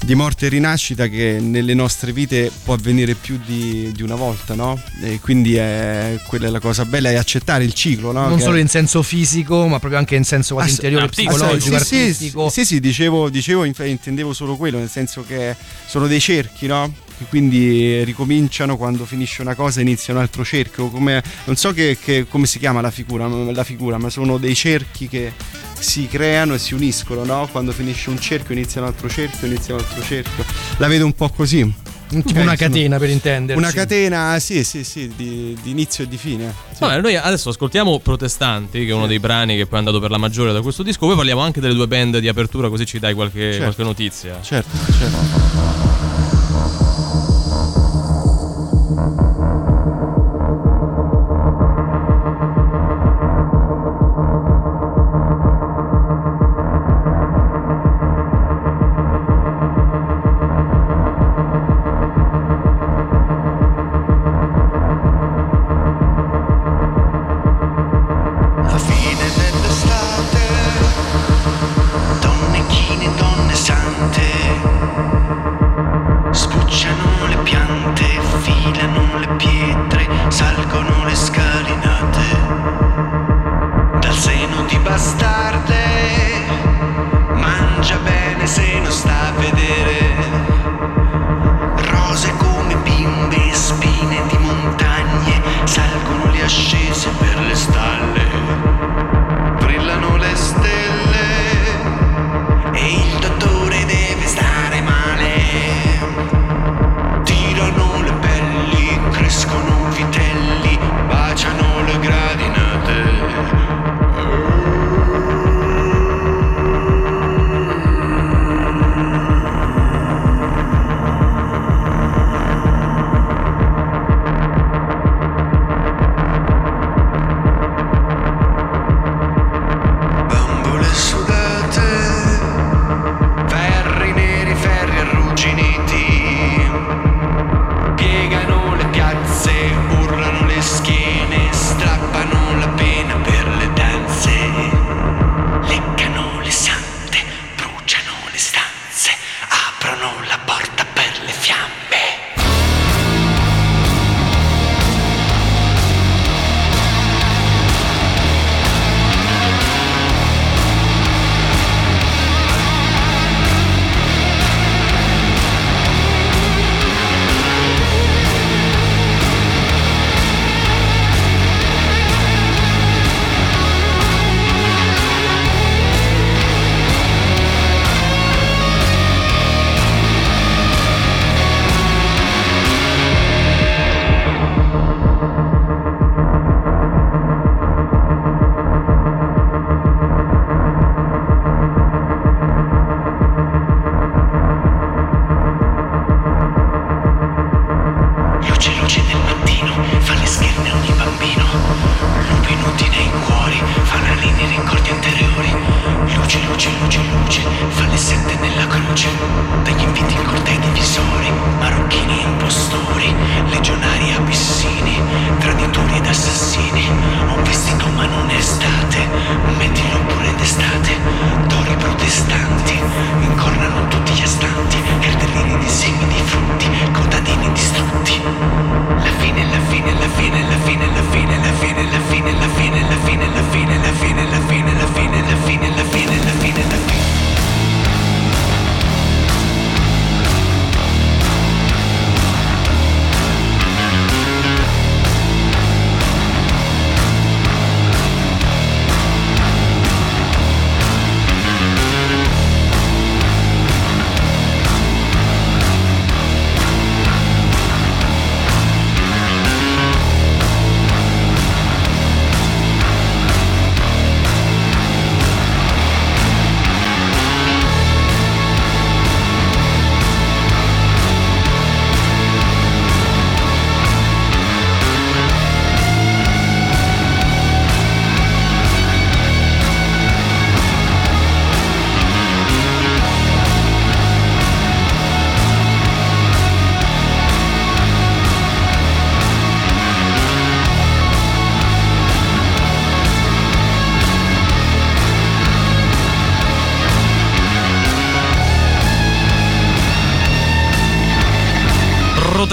[0.05, 4.53] di morte e rinascita che nelle nostre vite può avvenire più di, di una volta,
[4.55, 4.81] no?
[5.01, 8.27] E quindi è, quella è la cosa bella, è accettare il ciclo, no?
[8.27, 11.09] Non Che- solo in senso fisico, ma proprio anche in senso quasi Ass- interiore, ah,
[11.11, 12.49] sì, psicologico, sì, sì, artistico.
[12.49, 17.05] Sì, sì, dicevo, dicevo, intendevo solo quello, nel senso che sono dei cerchi, no?
[17.17, 20.89] Che quindi ricominciano quando finisce una cosa e inizia un altro cerchio.
[20.89, 24.37] Come, non so che, che- come si chiama la figura, ma- la figura, ma sono
[24.37, 25.31] dei cerchi che
[25.79, 27.47] si creano e si uniscono, no?
[27.51, 30.45] Quando finisce un cerchio inizia un altro cerchio, inizia un altro cerchio.
[30.77, 31.73] La vedo un po' così.
[32.07, 33.61] Tipo una catena per intenderci.
[33.61, 36.53] Una catena, sì, sì, sì, di, di inizio e di fine.
[36.71, 36.77] Sì.
[36.79, 40.09] Vabbè, noi adesso ascoltiamo Protestanti, che è uno dei brani che poi è andato per
[40.11, 41.05] la maggiore da questo disco.
[41.05, 43.63] Poi parliamo anche delle due band di apertura, così ci dai qualche, Certo.
[43.63, 44.39] qualche notizia.
[44.41, 45.46] Certo, certo.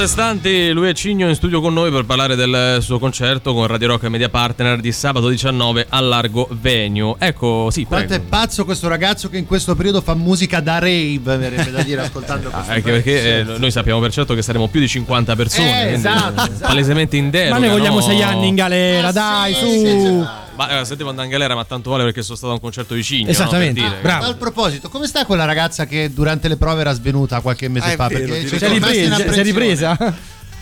[0.05, 3.89] Protestanti, lui è Cigno in studio con noi per parlare del suo concerto con Radio
[3.89, 7.15] Rock e Media Partner di sabato 19 a Largo Venue.
[7.19, 8.23] Ecco, sì, Quanto prego.
[8.23, 12.03] è pazzo questo ragazzo che in questo periodo fa musica da rave, verrebbe da dire
[12.03, 12.71] ascoltando questo.
[12.71, 16.43] Anche perché eh, noi sappiamo per certo che saremo più di 50 persone, Eh, esatto,
[16.43, 16.67] eh, esatto.
[16.67, 17.59] palesemente in deroga.
[17.59, 18.03] Ma noi vogliamo no?
[18.03, 20.27] sei anni in galera, dai, su.
[20.57, 22.61] Ma eh, se devo andare in galera, ma tanto vale perché sono stato a un
[22.61, 23.29] concerto di Cigno.
[23.29, 23.87] Esattamente, no?
[23.89, 24.03] Per dire.
[24.09, 24.25] bravo.
[24.27, 27.97] A proposito, come sta quella ragazza che durante le prove era svenuta qualche mese Ah,
[27.97, 28.09] fa?
[28.09, 28.93] vero, perché Si è ripresa?
[28.93, 29.43] Si è apprensione.
[29.43, 30.15] ripresa?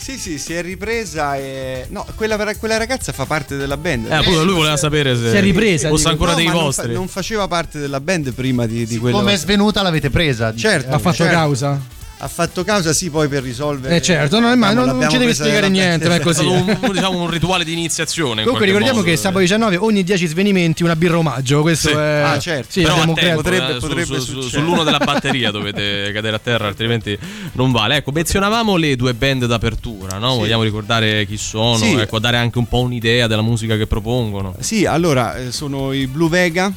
[0.02, 1.86] Sì, sì, si è ripresa e...
[1.90, 4.10] No, quella, quella ragazza fa parte della band.
[4.10, 6.62] Eh, appunto, lui voleva sapere se Si è ripresa, fosse ancora No, dei ma non
[6.64, 6.86] vostri.
[6.88, 9.18] fa- Non, faceva parte della band prima di, di quello.
[9.18, 10.52] Come è svenuta l'avete presa?
[10.56, 11.32] Certo, Ha fatto certo.
[11.34, 11.80] causa?
[12.24, 13.96] Ha fatto causa, sì, poi per risolvere.
[13.96, 16.44] Eh certo, no, ma non, non ci devi spiegare niente, ma è È così.
[16.44, 18.42] stato un, diciamo, un rituale di iniziazione.
[18.42, 19.10] in Comunque ricordiamo modo.
[19.10, 21.62] che sabato 19 ogni 10 svenimenti una birra omaggio.
[21.62, 21.94] Questo Sì.
[21.96, 22.20] è.
[22.24, 22.66] Ah, certo.
[22.70, 24.48] Sì, Però tempo, creato- potrebbe- eh, potrebbe su- su- succedere.
[24.50, 27.18] sull'uno della batteria dovete cadere a terra, altrimenti
[27.54, 27.96] non vale.
[27.96, 30.36] Ecco, menzionavamo le due band d'apertura, no?
[30.36, 31.94] Vogliamo ricordare chi sono, Sì.
[31.94, 34.54] ecco, dare anche un po' un'idea della musica che propongono.
[34.60, 36.72] Sì, allora eh, sono i Blue Vega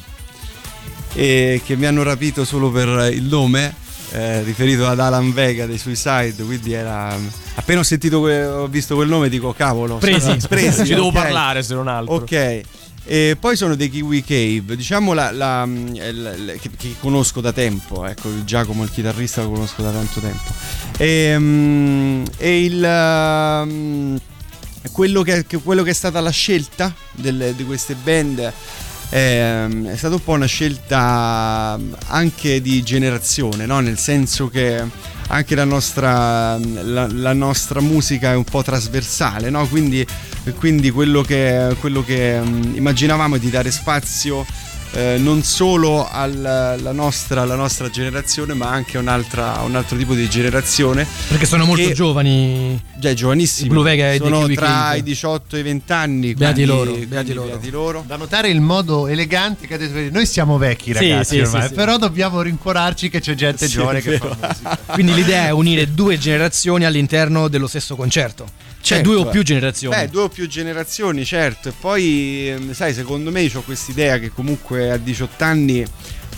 [1.14, 3.84] eh, che mi hanno rapito solo per il nome,
[4.16, 7.14] eh, riferito ad Alan Vega dei Suicide, quindi era
[7.54, 10.36] appena ho sentito que- ho visto quel nome dico cavolo, Presi.
[10.48, 11.12] presi Ci devo ok.
[11.12, 12.14] parlare se non altro.
[12.14, 12.60] Ok.
[13.08, 17.52] E poi sono dei Kiwi Cave, diciamo la, la- la- la- che, che conosco da
[17.52, 20.52] tempo, ecco, Giacomo, il chitarrista, lo conosco da tanto tempo.
[20.96, 24.18] E, mm, e il, um,
[24.90, 28.52] quello, che, quello che è stata la scelta del- di queste band
[29.08, 33.80] è stata un po' una scelta anche di generazione, no?
[33.80, 34.82] nel senso che
[35.28, 39.66] anche la nostra, la, la nostra musica è un po' trasversale, no?
[39.66, 40.06] quindi,
[40.58, 44.44] quindi quello che, quello che mm, immaginavamo è di dare spazio
[44.96, 49.08] eh, non solo alla nostra, alla nostra generazione, ma anche a un
[49.76, 51.06] altro tipo di generazione.
[51.28, 52.82] Perché sono molto giovani.
[52.96, 53.68] Già, giovanissimi.
[53.68, 56.34] Blue Vega e Sono tra i 18 e i 20 anni.
[56.34, 57.48] Beati quindi- loro, quindi beati loro.
[57.48, 58.04] beati loro.
[58.06, 61.68] Da notare il modo elegante che ha detto noi siamo vecchi ragazzi sì, ormai, sì,
[61.68, 61.74] sì.
[61.74, 64.78] però dobbiamo rincuorarci che c'è gente Sì, giovane che fa musica.
[64.94, 68.46] Quindi l'idea è unire due generazioni all'interno dello stesso concerto.
[68.86, 69.12] Cioè Certo.
[69.12, 69.96] due o più generazioni.
[69.96, 71.70] Beh, due o più generazioni, certo.
[71.70, 75.84] E poi, ehm, sai, secondo me ho quest'idea che comunque a 18 anni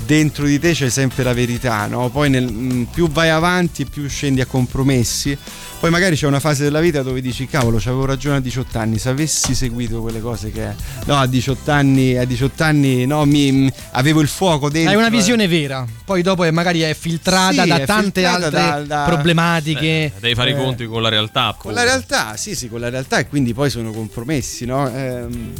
[0.07, 2.09] dentro di te c'è sempre la verità, no?
[2.09, 5.37] Poi nel- mh, più vai avanti, più scendi a compromessi.
[5.81, 8.99] Poi magari c'è una fase della vita dove dici, cavolo, avevo ragione a 18 anni,
[8.99, 10.75] se avessi seguito quelle cose che...
[11.05, 14.91] No, a 18 anni, a 18 anni, no, mi, avevo il fuoco dentro.
[14.91, 15.11] Hai una eh.
[15.11, 18.97] visione vera, poi dopo è magari è filtrata Sì, da è tante filtrata altre da-
[19.03, 19.87] da- problematiche.
[19.87, 21.55] Eh, devi fare Eh, i conti con la realtà.
[21.57, 24.89] Con la realtà, sì, sì, con la realtà e quindi poi sono compromessi, no?
[24.89, 25.53] Ehm,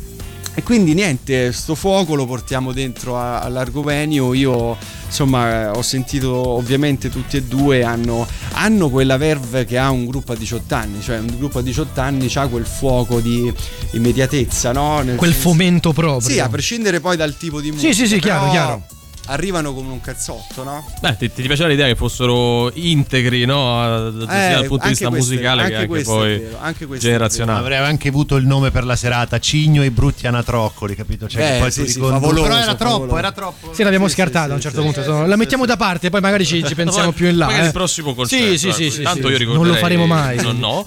[0.59, 4.35] e quindi niente, sto fuoco lo portiamo dentro a- all'Argovenio.
[4.35, 4.77] Io
[5.07, 10.33] insomma ho sentito ovviamente tutti e due hanno, hanno quella verve che ha un gruppo
[10.33, 13.53] a 18 anni, cioè un gruppo a 18 anni ha quel fuoco di
[13.93, 15.01] immediatezza, no?
[15.03, 16.29] Nel Quel senso- fomento proprio.
[16.29, 17.93] Sì, a prescindere poi dal tipo di Sì, musica.
[17.95, 18.83] sì, sì, chiaro, però chiaro.
[19.31, 20.85] Arrivano come un cazzotto, no?
[21.01, 24.11] Beh, ti, ti piaceva l'idea che fossero integri, no?
[24.27, 26.59] sia dal punto di anche vista questo musicale che anche anche questo è poi vero,
[26.61, 27.59] anche generazionale.
[27.59, 31.29] Avrei anche avuto il nome per la serata Cigno e Brutti Anatroccoli, capito?
[31.29, 33.19] Cioè, Beh, che poi sì, sì, favoloso, Però era troppo, favoloso.
[33.19, 33.75] era troppo.
[33.75, 35.27] Sì, l'abbiamo Sì, scartata sì, a un certo sì, punto.
[35.27, 35.69] la sì, mettiamo sì.
[35.69, 37.47] da parte, poi magari ci, ci pensiamo più in là.
[37.47, 37.67] Magari eh.
[37.67, 38.47] il prossimo concerto.
[38.47, 38.77] Sì, sì, ecco.
[38.77, 39.33] sì, sì, Tanto sì.
[39.33, 40.37] io ricorderei, Non lo faremo mai.
[40.43, 40.85] No, no.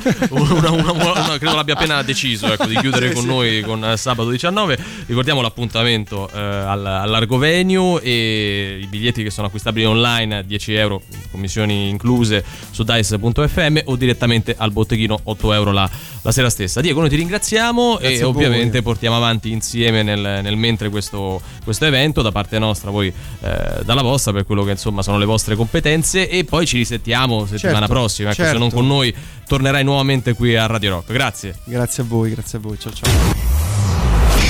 [1.37, 4.77] Credo l'abbia appena deciso ecco, di chiudere con noi con eh, sabato 19.
[5.05, 11.01] Ricordiamo l'appuntamento eh, al- all'Argovenio e i biglietti che sono acquistabili online 10 euro,
[11.31, 15.89] commissioni incluse su dice.fm o direttamente al botteghino 8 euro la,
[16.21, 16.81] la sera stessa.
[16.81, 21.85] Diego, noi ti ringraziamo Grazie e ovviamente portiamo avanti insieme nel, nel mentre questo, questo
[21.85, 25.55] evento da parte nostra, voi eh, dalla vostra per quello che insomma sono le vostre
[25.55, 28.29] competenze e poi ci risettiamo settimana Certo, prossima.
[28.29, 28.59] Ecco, se certo.
[28.59, 29.13] non con noi
[29.47, 31.11] tornerai nuovamente qui a Radio Rock.
[31.11, 31.55] Grazie.
[31.63, 32.79] Grazie a voi, grazie a voi.
[32.79, 33.80] Ciao ciao.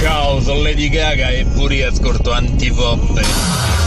[0.02, 3.81] Ciao, sono Lady Gaga e pure io ascolto antipoppe.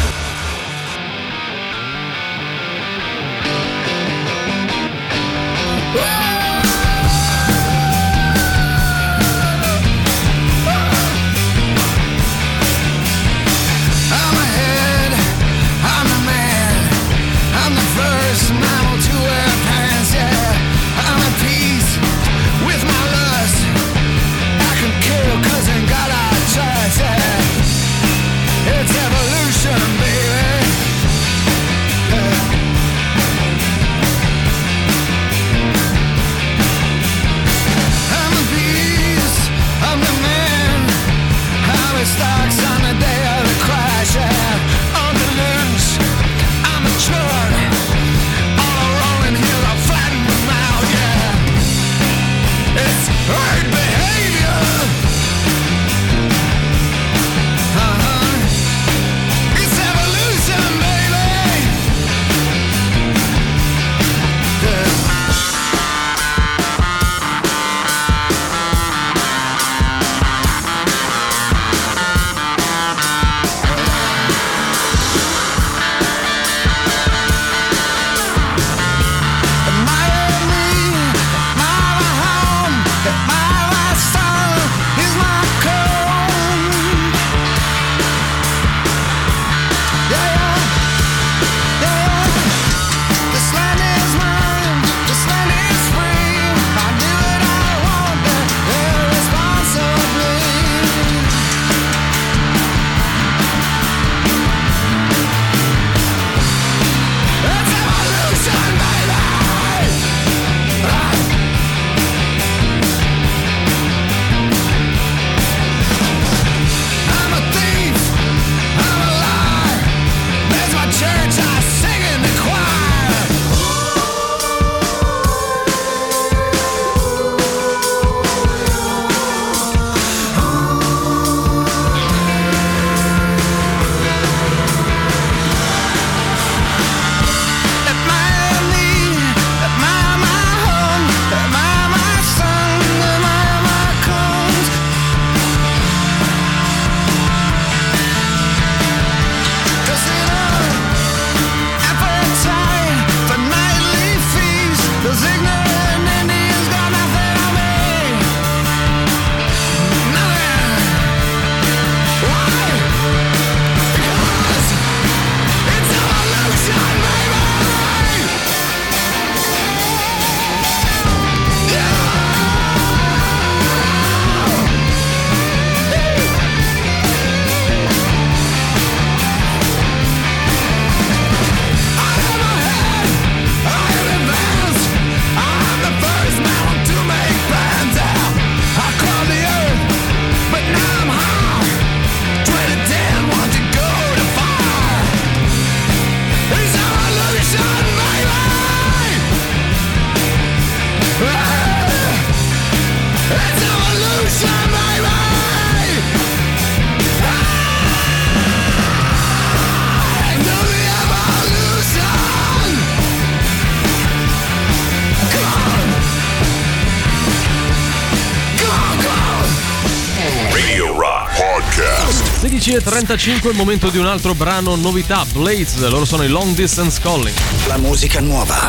[222.75, 227.37] 11.35 il momento di un altro brano novità, Blades, loro sono i Long Distance Calling.
[227.69, 228.69] La musica nuova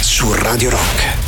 [0.00, 1.25] su Radio Rock.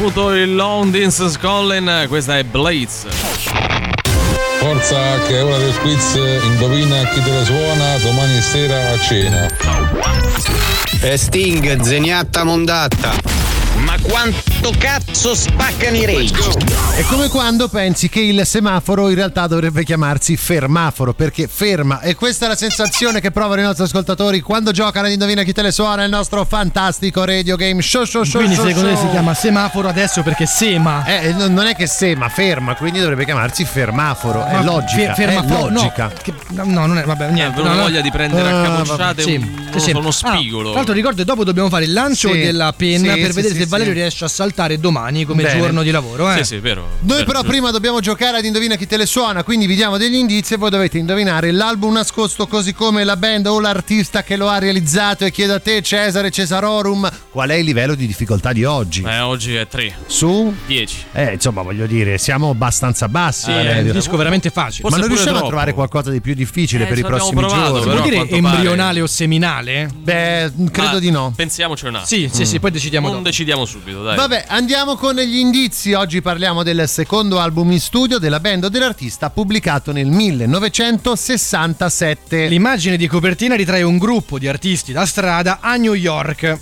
[0.00, 3.04] Appunto il Long Distance Calling, questa è Blades.
[4.58, 9.54] Forza che è ora del quiz, indovina chi te lo suona domani sera a cena.
[11.02, 13.12] E Sting, zeniatta mondatta.
[13.84, 16.34] Ma quanto Quanto cazzo spaccano i rage?
[16.94, 22.14] È come quando pensi che il semaforo in realtà dovrebbe chiamarsi fermaforo perché ferma e
[22.14, 25.62] questa è la sensazione che provano i nostri ascoltatori quando giocano ad Indovina chi te
[25.62, 29.04] le suona il nostro fantastico radio game show show show Quindi show, secondo te show.
[29.06, 31.06] si chiama semaforo adesso perché sema.
[31.06, 34.44] Eh, non non è che sema, ferma, quindi dovrebbe chiamarsi fermaforo.
[34.44, 35.14] È logica.
[35.14, 36.04] fe- fermaforo- è logica.
[36.08, 37.54] No, che- no, no, non è, vabbè, È niente.
[37.56, 37.82] venuta no, no.
[37.84, 40.64] voglia di prendere a Ah, capocciate Sì, un, sì, non uno Ah, spigolo.
[40.68, 42.40] tra l'altro ricordo che dopo dobbiamo fare il lancio Sì.
[42.40, 45.58] della penna Sì, per sì, vedere sì, se Valerio riesce a saltare domani come Bene.
[45.58, 46.30] giorno di lavoro.
[46.32, 46.38] Eh.
[46.38, 46.82] Sì, sì, vero.
[47.00, 47.48] Noi vero, però giusto.
[47.52, 50.56] prima dobbiamo giocare ad Indovina chi te le suona, quindi vi diamo degli indizi e
[50.56, 55.24] voi dovete indovinare l'album nascosto così come la band o l'artista che lo ha realizzato
[55.24, 59.02] e chiedo a te Cesare Cesarorum qual è il livello di difficoltà di oggi?
[59.06, 60.52] Eh, oggi è 3, Su?
[60.66, 61.04] 10.
[61.12, 63.44] Eh, insomma, voglio dire, siamo abbastanza bassi.
[63.44, 63.92] Sì, è Valerio.
[63.92, 64.82] un disco veramente facile.
[64.88, 65.48] Ma Forse non pure riusciamo a troppo.
[65.48, 67.80] trovare qualcosa di più difficile Eh, per i prossimi provato, giorni?
[67.80, 67.90] però.
[67.92, 69.88] Vuol dire a quanto pare- embrionale o seminale?
[69.94, 71.32] Beh, credo Ma di no.
[71.36, 72.06] Pensiamoci un attimo.
[72.06, 73.28] Sì, sì, sì, poi decidiamo Non dopo.
[73.28, 74.16] decidiamo subito, dai.
[74.16, 75.92] Vabbè, andiamo con gli indizi.
[75.92, 82.46] Oggi parliamo del secondo album in studio della band dell'artista pubblicato nel 1967.
[82.46, 86.58] L'immagine di copertina ritrae un gruppo di artisti da strada a New York.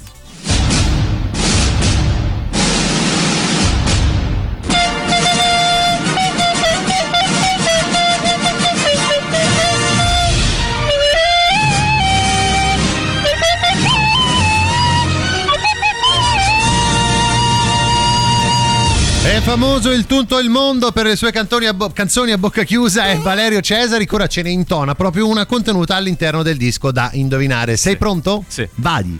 [19.48, 23.08] Famoso il tutto il mondo per le sue canzoni a, bo- canzoni a bocca chiusa
[23.08, 27.78] e Valerio Cesari ora ce ne intona proprio una contenuta all'interno del disco da indovinare.
[27.78, 28.44] Sei pronto?
[28.46, 28.68] Sì.
[28.74, 29.18] Vai.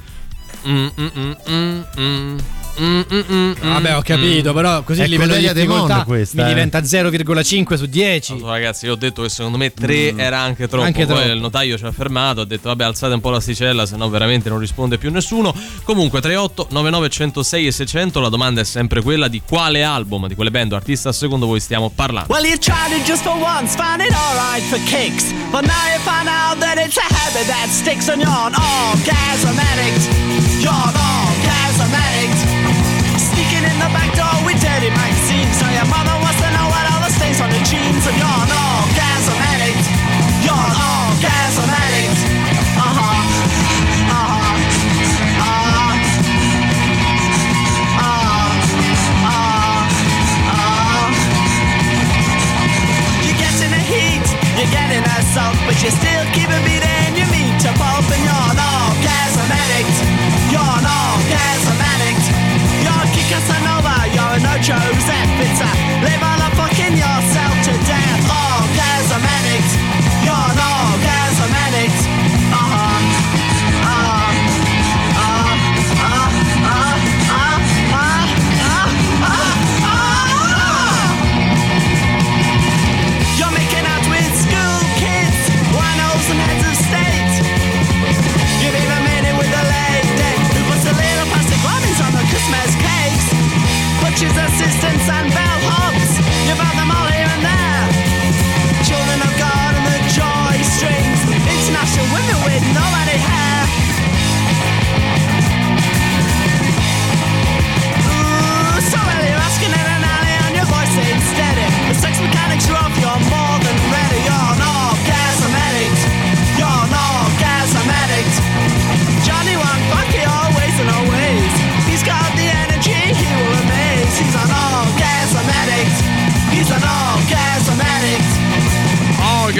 [0.66, 1.32] Mm, mm,
[1.98, 2.38] mm,
[2.80, 3.18] mm, mm.
[3.18, 6.48] Mm, mm, mm, Vabbè, ho mm, capito, però così il livello di difficoltà questa, mi
[6.50, 6.54] eh.
[6.54, 8.34] diventa 0,5 su 10.
[8.34, 8.44] mm.
[8.44, 10.84] Ragazzi, io ho detto che secondo me 3 era anche troppo.
[10.84, 11.32] Anche Poi troppo.
[11.32, 12.40] il notaio ci ha fermato.
[12.42, 15.54] Ha detto, vabbè, alzate un po' l'asticella, se no veramente non risponde più nessuno.
[15.84, 18.20] Comunque, 38 99 106 e 600.
[18.20, 21.60] La domanda è sempre quella di quale album, di quelle band o artista secondo voi
[21.60, 22.32] stiamo parlando.
[22.32, 25.32] Well, you tried it just for once, found it alright for kicks.
[25.50, 29.58] But now you find out that it's a habit that sticks and you're an orgasm
[29.58, 30.08] addict.
[30.62, 31.17] You're an orgasm
[34.18, 35.54] door with dirty magazines.
[35.62, 38.02] So your mother wants to know what all the stains on your jeans.
[38.02, 39.86] And you're an orgasm addict.
[40.42, 42.18] You're an orgasm addict.
[42.74, 43.22] Uh huh.
[44.10, 44.56] Uh huh.
[45.62, 45.88] Uh
[53.24, 54.24] You're getting the heat,
[54.58, 58.46] you're getting assault, but you still keep it beating your meat to pulp, and you're
[58.52, 59.96] an orgasm addict.
[60.52, 62.24] You're an orgasm addict.
[62.84, 64.07] You're a Kika Sanova,
[64.38, 64.74] you're an Ocho
[65.38, 65.64] Pizza.
[66.02, 66.27] Live
[94.78, 96.22] Assistants, and bellhops.
[96.46, 97.82] You've them all here and there.
[98.86, 101.18] Children of God and the joy strings.
[101.34, 103.66] International women with nobody hair.
[108.06, 110.94] Ooh, so well you're asking in an alley and your voice
[111.26, 111.66] steady.
[111.90, 113.47] The sex mechanics more than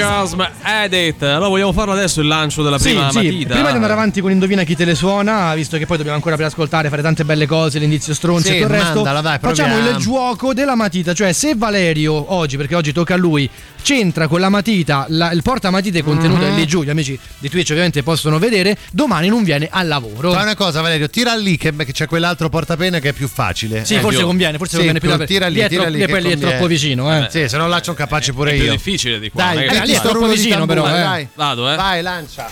[0.03, 1.23] Orgasm Edit.
[1.23, 3.53] Allora vogliamo farlo adesso il lancio della Sì, prima sì, matita?
[3.53, 6.35] prima di andare avanti con Indovina chi te le suona, visto che poi dobbiamo ancora
[6.35, 8.93] per ascoltare, fare tante belle cose, l'indizio stronzo Sì, e tutto il resto.
[8.95, 13.17] mandala, dai, facciamo il gioco della matita, cioè se Valerio oggi, perché oggi tocca a
[13.17, 13.49] lui,
[13.81, 16.55] c'entra con la matita, la- il porta matite contenuto Mhm.
[16.55, 20.31] lì giù, gli amici di Twitch ovviamente possono vedere, domani non viene al lavoro.
[20.31, 23.85] Fai una cosa, Valerio, tira lì che, che c'è quell'altro portapena che è più facile.
[23.85, 24.27] Sì, Eh, forse più.
[24.27, 26.33] conviene, forse Sì, conviene più più, tira lì, è tira lì lì poi che lì
[26.33, 27.27] è troppo vicino, eh.
[27.29, 28.61] Sì, se no là c'ho capace pure è io.
[28.63, 29.43] più difficile di qua.
[29.43, 30.91] Dai, è eh, lì è troppo vicino, però, eh.
[30.91, 31.27] dai.
[31.35, 31.75] Vado, eh.
[31.75, 32.47] Vai, lancia.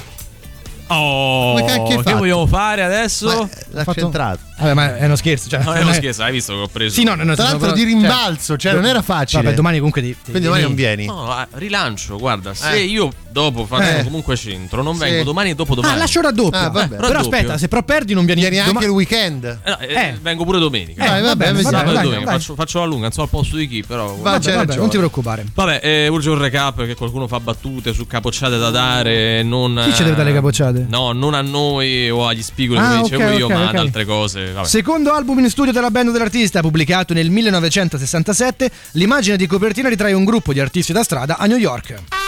[0.90, 1.56] Oh,
[2.02, 3.28] che vogliamo fare adesso?
[3.28, 4.40] Ma, l'ha Fatto- centrato.
[4.60, 6.96] Vabbè, ma è uno scherzo, cioè, No, è uno scherzo, hai visto che ho preso?
[6.96, 9.44] Sì, no, no, no, Tra l'altro di proprio- rimbalzo, cioè non era facile.
[9.44, 11.06] Vabbè, domani comunque ti, ti- Quindi domani non vieni.
[11.06, 12.84] No, rilancio, guarda, se Eh.
[12.84, 14.04] io dopo faccio Eh.
[14.04, 15.02] comunque centro, non Sì.
[15.02, 15.94] vengo domani e dopo domani.
[15.94, 16.58] Ah, lascio raddoppio.
[16.58, 16.96] Ah, vabbè.
[16.96, 17.36] Però Raddoppio.
[17.38, 19.44] aspetta, se però perdi non vieni, Vieni anche doma- il weekend.
[19.64, 20.18] Eh, no, eh, Eh.
[20.22, 21.04] vengo pure domenica.
[21.06, 21.62] Eh, va vabbè, bene, vediamo.
[21.62, 22.30] va Sabato bene, dai, domenica.
[22.32, 22.40] dai.
[22.40, 24.16] Faccio, faccio la lunga, non so al posto di chi, però.
[24.16, 25.46] Vabbè, vabbè, non ti preoccupare.
[25.54, 29.44] Vabbè, eh, urge un recap perché qualcuno fa battute su capocciate da dare.
[29.44, 30.86] Non, Chi ci deve dare le capocciate?
[30.90, 34.46] No, non a noi o agli spigoli Ah, come dicevo io, ma ad altre cose.
[34.56, 34.65] Eh.
[34.65, 40.26] Secondo album in studio della band dell'artista, pubblicato nel 1967, l'immagine di copertina ritrae un
[40.26, 42.27] gruppo di artisti da strada a New York.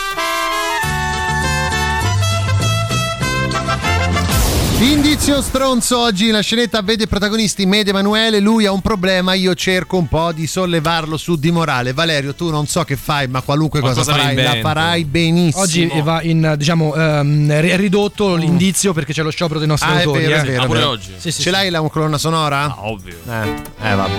[4.82, 9.54] Indizio stronzo oggi la scenetta vede protagonisti me ed Emanuele, lui ha un problema, io
[9.54, 11.92] cerco un po' di sollevarlo su di morale.
[11.92, 15.64] Valerio, tu non so che fai, ma qualunque cosa Qualcosa farai la farai benissimo.
[15.64, 20.00] Oggi va in, diciamo, ehm, ri- ridotto l'indizio perché c'è lo sciopero dei nostri Ah,
[20.00, 20.24] è autori.
[20.26, 20.40] vero, eh.
[20.40, 20.60] è vero.
[20.62, 20.92] Ah, è pure vero.
[20.92, 21.14] oggi?
[21.18, 22.62] Sì, sì, Ce l'hai la colonna sonora?
[22.64, 23.18] Ah, ovvio.
[23.28, 24.12] Eh, eh, vabbè.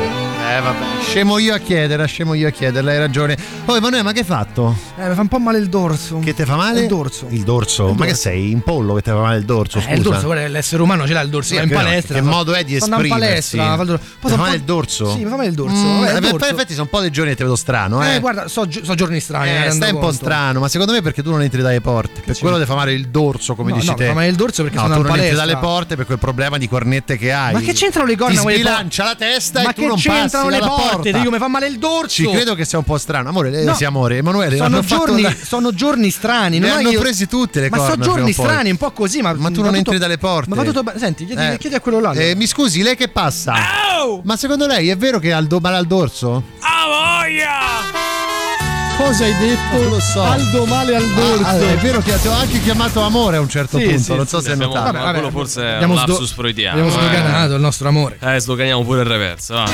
[0.56, 0.84] Eh, vabbè.
[1.08, 3.36] Scemo io a chiedere, scemo io a chiederla, hai ragione.
[3.64, 4.76] Oh, Emanuele, ma che hai fatto?
[4.98, 6.18] Eh, mi fa un po' male il dorso.
[6.18, 6.82] Che ti fa male?
[6.82, 7.26] Il dorso.
[7.30, 7.84] Il dorso?
[7.88, 8.20] Il ma che dorso.
[8.28, 8.50] sei?
[8.50, 9.78] In pollo che ti fa male il dorso?
[9.78, 9.94] Eh, Scusa.
[9.94, 12.14] il dorso, guarda, l'essere umano ce l'ha il dorso, Sì, va in che no, palestra.
[12.14, 13.56] che fa- modo è di andando in esprimersi?
[13.56, 14.04] palestra, fa il dorso.
[14.20, 15.10] Poi fa so un male po'- il dorso?
[15.12, 15.74] Sì, mi fa male il dorso.
[15.76, 18.14] Mm, eh, per effetti sono un po' di giorni che ti vedo strano, eh.
[18.16, 19.48] Eh, guarda, so, so giorni strani.
[19.50, 22.20] Eh, rendo stai un po' strano, ma secondo me perché tu non entri dalle porte.
[22.24, 24.06] Per quello ti fa male il dorso, come No, dici no, te.
[24.06, 26.58] fa male il dorso perché no, sono tu non entri dalle porte per quel problema
[26.58, 27.52] di cornette che hai.
[27.52, 28.58] Ma che c'entrano le corna Ti le porte?
[28.58, 30.90] sbilancia la testa Ma e tu che non c'entrano passi le dalla porte?
[31.10, 31.18] porta.
[31.18, 32.08] Dico, mi fa male il dorso.
[32.08, 33.28] Ci credo che sia un po' strano.
[33.28, 33.74] Amore, eh, No.
[33.74, 35.70] sì, amore, Emanuele, sono giorni, sono
[36.10, 36.58] strani.
[36.58, 38.44] Ne hanno che presi tutte le ma corna sono prima giorni poi.
[38.46, 39.20] strani, un po' così.
[39.22, 40.39] Ma, Ma tu non entri dalle porte.
[40.48, 40.98] Ma va tutto bene.
[40.98, 41.58] Senti, chiedi, Eh.
[41.58, 42.12] chiedi a quello là.
[42.12, 43.54] Eh, mi scusi, lei che passa?
[44.22, 46.42] Ma secondo lei è vero che ha il do- male al dorso?
[46.60, 47.58] Ah, voglia!
[48.96, 49.76] Cosa hai detto?
[49.78, 50.22] Non lo so.
[50.22, 51.44] Aldo male al dorso.
[51.46, 54.14] Ah, è vero che ti ho anche chiamato amore a un certo Sì, punto, sì,
[54.14, 54.98] non so sì, se hai Abbiamo- notato.
[54.98, 56.86] ma quello forse è abbiamo un sdo- lapsus freudiano.
[56.86, 57.54] Abbiamo eh.
[57.54, 58.18] il nostro amore.
[58.20, 59.68] Eh, sdoganiamo pure il reverso, va.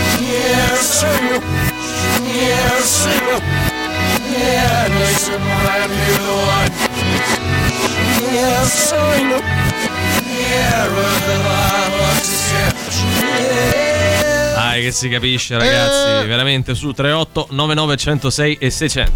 [14.55, 16.24] Dai, che si capisce, ragazzi.
[16.24, 16.27] Eh.
[16.27, 19.12] Veramente su 38 99 106 e 600.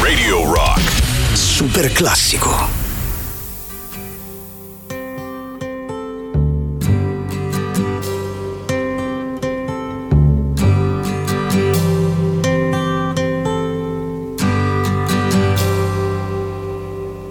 [0.00, 0.80] Radio Rock.
[1.34, 2.86] Super classico.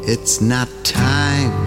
[0.09, 1.66] It's not time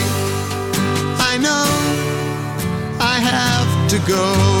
[4.07, 4.60] Go.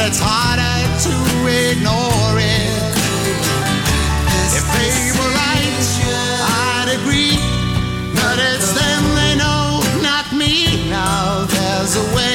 [0.00, 1.14] but it's harder to
[1.68, 2.96] ignore it.
[4.56, 5.84] If they were right,
[6.48, 7.36] I'd agree,
[8.14, 10.88] but it's them they know, not me.
[10.88, 12.29] Now there's a way.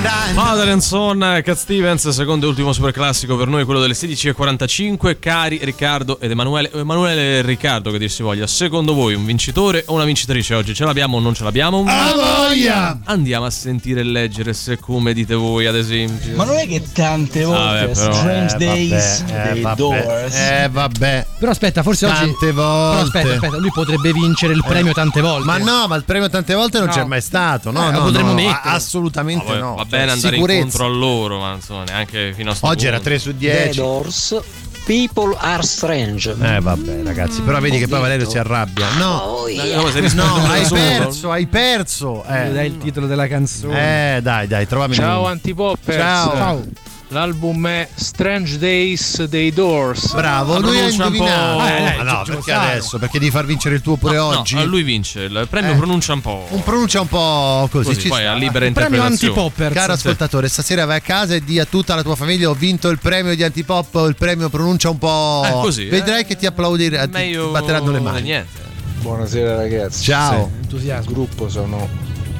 [0.00, 5.18] Adelenson, Cat Stevens, secondo e ultimo super classico per noi, quello delle 16.45.
[5.18, 9.82] Cari Riccardo ed Emanuele, Emanuele e Riccardo, che dir si voglia, secondo voi un vincitore
[9.88, 10.72] o una vincitrice oggi?
[10.74, 11.84] Ce l'abbiamo o non ce l'abbiamo?
[11.88, 13.00] A voglia!
[13.04, 16.36] Andiamo a sentire e leggere se come dite voi, ad esempio.
[16.36, 19.76] Ma non è che tante volte Vabbè, però, Strange eh, Days vabbè, eh, dei vabbè,
[19.76, 21.26] Doors Eh, vabbè.
[21.40, 22.14] Però aspetta, forse oggi.
[22.14, 23.00] Tante Però volte.
[23.18, 25.44] aspetta, aspetta, lui potrebbe vincere il premio tante volte.
[25.46, 26.92] Ma no, ma il premio tante volte non No.
[26.94, 27.70] c'è mai stato.
[27.72, 28.60] No, Eh, no, lo potremmo no, mettere.
[28.62, 29.74] assolutamente no.
[29.88, 30.58] Cioè, bene andare sicurezza.
[30.60, 33.10] incontro a loro, ma insomma, neanche fino a sto Oggi era punto.
[33.10, 33.78] 3 su The 10.
[33.78, 34.40] Doors,
[34.84, 36.34] People Are Strange.
[36.40, 38.86] Eh vabbè ragazzi, però vedi che poi Valerio si arrabbia.
[38.98, 39.44] No,
[39.76, 40.80] come se risponde no, da hai solo.
[40.80, 42.24] perso, hai perso.
[42.24, 42.52] Eh.
[42.52, 44.16] Dai il titolo della canzone.
[44.16, 45.98] Eh, dai, dai, trovami Ciao Antipoppers.
[45.98, 46.36] Ciao.
[46.36, 46.64] Ciao.
[47.10, 50.12] L'album è Strange Days dei Doors.
[50.12, 51.64] Bravo, La lui ha pronuncia un po'- indovinato.
[51.64, 52.70] Eh, dai, Ma no, perché sai.
[52.70, 52.98] adesso?
[52.98, 54.54] Perché devi far vincere il tuo pure No, oggi?
[54.56, 55.76] No, lui vince, il premio Eh.
[55.76, 56.46] pronuncia un po'.
[56.50, 57.94] Un pronuncia un po' così.
[57.94, 58.32] Così, poi sta.
[58.32, 59.02] ha libera Il premio.
[59.02, 59.72] Antipoppers.
[59.74, 59.98] Caro Sì.
[60.00, 62.98] ascoltatore, stasera vai a casa e di a tutta la tua famiglia ho vinto il
[62.98, 65.44] premio di Antipop il premio pronuncia un po'.
[65.46, 66.24] Eh, così, Vedrai eh.
[66.26, 68.20] che ti applaudiranno, ti, ti batteranno le mani.
[68.20, 68.60] Niente.
[69.00, 70.02] Buonasera ragazzi.
[70.04, 70.50] Ciao.
[70.70, 71.88] Il gruppo sono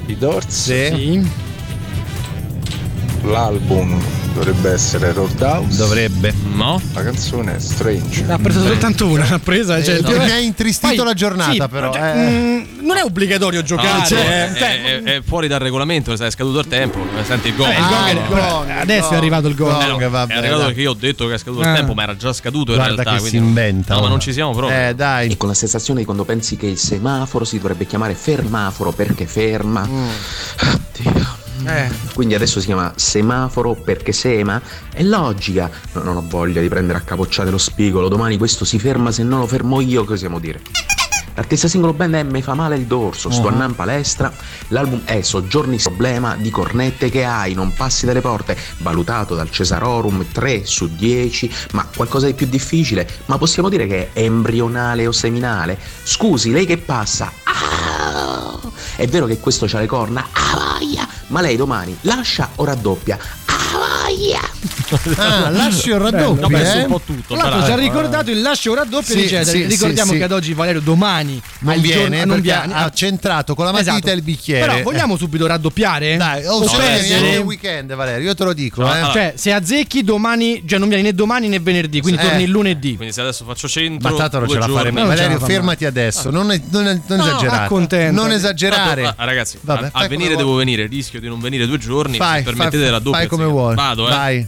[0.09, 0.47] i Doors.
[0.49, 0.90] Sì.
[0.95, 1.31] Sì.
[3.28, 4.00] L'album
[4.34, 5.76] dovrebbe essere Roadhouse.
[5.76, 6.32] Dovrebbe.
[6.55, 6.80] No?
[6.94, 8.22] La canzone è Strange.
[8.22, 9.82] Ne ha preso soltanto una, l'ha presa.
[9.82, 11.92] Cioè, Eh, più- mi ha intristito Poi- la giornata, sì, però.
[11.92, 12.30] cioè, eh.
[12.30, 14.00] mm, non è obbligatorio giocare.
[14.02, 14.52] Ah, cioè, eh.
[14.55, 16.98] è, Cioè, è- è fuori dal regolamento, è scaduto il tempo.
[17.18, 17.72] eh, Senti il gong.
[17.78, 19.82] Vabbè, il gong Ah, adesso gong, è arrivato il gong.
[19.82, 21.74] Eh no, vabbè, è arrivato perché io ho detto che è scaduto il Eh.
[21.74, 23.12] tempo, ma era già scaduto in Guarda realtà.
[23.14, 23.94] che quindi- si inventa.
[23.94, 24.78] No, ma non ci siamo proprio.
[24.88, 25.30] Eh, dai.
[25.30, 29.26] E con la sensazione di quando pensi che il semaforo si dovrebbe chiamare fermaforo perché
[29.26, 29.86] ferma.
[29.86, 31.38] Oddio.
[31.64, 31.90] Eh.
[32.14, 34.60] Quindi adesso si chiama semaforo perché sema?
[34.93, 35.70] È logica.
[35.93, 38.09] No, non ho voglia di prendere a capocciate lo spigolo.
[38.09, 40.60] Domani questo si ferma, se non lo fermo io, che osiamo dire?
[41.39, 44.32] L'artista singolo band è Me fa male il dorso, sto andando in palestra.
[44.68, 48.56] L'album è Soggiorni problema di cornette che hai, non passi dalle porte.
[48.78, 53.09] Valutato dal Cesarorum 3 su 10, ma qualcosa di più difficile.
[53.26, 55.78] Ma possiamo dire che è embrionale o seminale?
[56.02, 57.30] Scusi, lei che passa?
[57.44, 58.59] Ah!
[58.97, 60.26] È vero che questo c'ha le corna?
[60.32, 61.18] Ah, voglia!
[61.28, 63.18] Ma lei domani lascia o raddoppia?
[64.89, 65.47] Ah, voglia!
[65.47, 66.82] Ah, lasci o Ho raddoppi, perso eh?
[66.85, 67.35] un po' tutto.
[67.35, 69.59] Tra l'altro ci ha ricordato il lascio raddoppio Sì, di Cesare.
[69.59, 72.74] sì, Ricordiamo sì, che ad oggi Valerio domani Non il viene giorno- non perché viene.
[72.74, 74.10] ha centrato con la matita Esatto.
[74.12, 74.66] il bicchiere.
[74.66, 76.16] Però vogliamo subito raddoppiare?
[76.16, 77.02] Dai, oh, O se perdere?
[77.02, 78.97] vieni nel weekend, Valerio, io te lo dico, No, eh.
[78.98, 82.24] allora- Cioè, se azzecchi domani, cioè non vieni né domani né venerdì, quindi Eh.
[82.24, 82.97] torni il lunedì.
[82.97, 84.09] Quindi se adesso faccio centro.
[84.10, 85.06] Ma tanto non due ce la giorni- faremo.
[85.06, 86.30] Valerio, fermati adesso.
[86.30, 88.10] Non, No, esagerare.
[88.10, 89.14] Non esagerare.
[89.16, 92.16] Ah, ragazzi, a, venire devo venire, rischio di non venire due giorni.
[92.16, 93.18] Permettete fai, la doppia.
[93.20, 93.74] fai come vuoi.
[93.74, 94.11] Vado, eh.
[94.11, 94.47] Vai.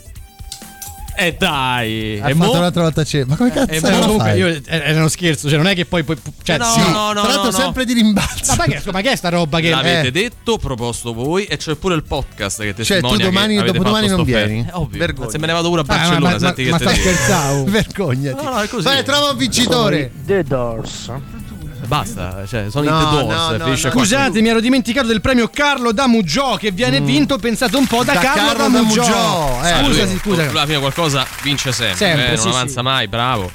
[1.16, 2.18] Eh dai.
[2.22, 2.58] Hai e fatto mo?
[2.58, 3.26] un'altra volta cena.
[3.26, 4.38] Ma come cazzo Eh, ma comunque fai?
[4.38, 6.02] io, eh, era uno scherzo, cioè non è che poi.
[6.02, 6.78] poi cioè, Eh, no, sì.
[6.80, 7.52] no, no, Tra l'altro no, no.
[7.52, 8.54] sempre di rimbalzo.
[8.56, 9.68] Ma, che, ma che è sta roba che.
[9.68, 10.10] L'avete Eh.
[10.12, 14.06] detto, proposto voi, e c'è pure il podcast che Cioè, testimonia tu domani e dopodomani
[14.08, 14.60] non vieni?
[14.60, 14.98] Eh, ovvio.
[14.98, 15.30] Vergogna.
[15.30, 16.92] Se me ne vado pure a Ah, ma, Barcellona, ma- senti che ma te sta
[16.94, 17.02] dico.
[17.08, 17.64] scherzando?
[17.70, 18.44] Vergognati.
[18.44, 18.84] No, no, è così.
[18.84, 20.10] Vai, trova un vincitore.
[20.24, 21.10] The Doors.
[21.90, 23.56] Basta, cioè, sono No, i The Doors.
[23.58, 23.76] no, no.
[23.76, 28.04] Scusate, mi ero dimenticato del premio Carlo da Mugiò che viene vinto, pensate un po',
[28.04, 28.14] da, Mm.
[28.14, 29.02] Da Carlo, Carlo da da Mugiò.
[29.02, 29.84] Mugiò, eh.
[29.84, 30.48] Scusati, Lui, scusa.
[30.50, 32.82] Alla fine qualcosa vince sempre, Sempre, eh, non sì, avanza sì.
[32.82, 33.50] mai, bravo.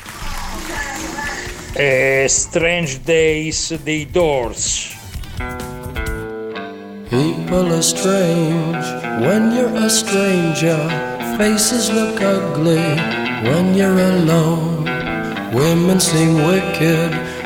[1.77, 4.89] Eh, Strange Days dei Doors.
[7.09, 8.85] People are strange
[9.25, 10.77] when you're a stranger.
[11.37, 12.95] Faces look ugly
[13.43, 14.83] when you're alone.
[15.53, 17.13] Women seem wicked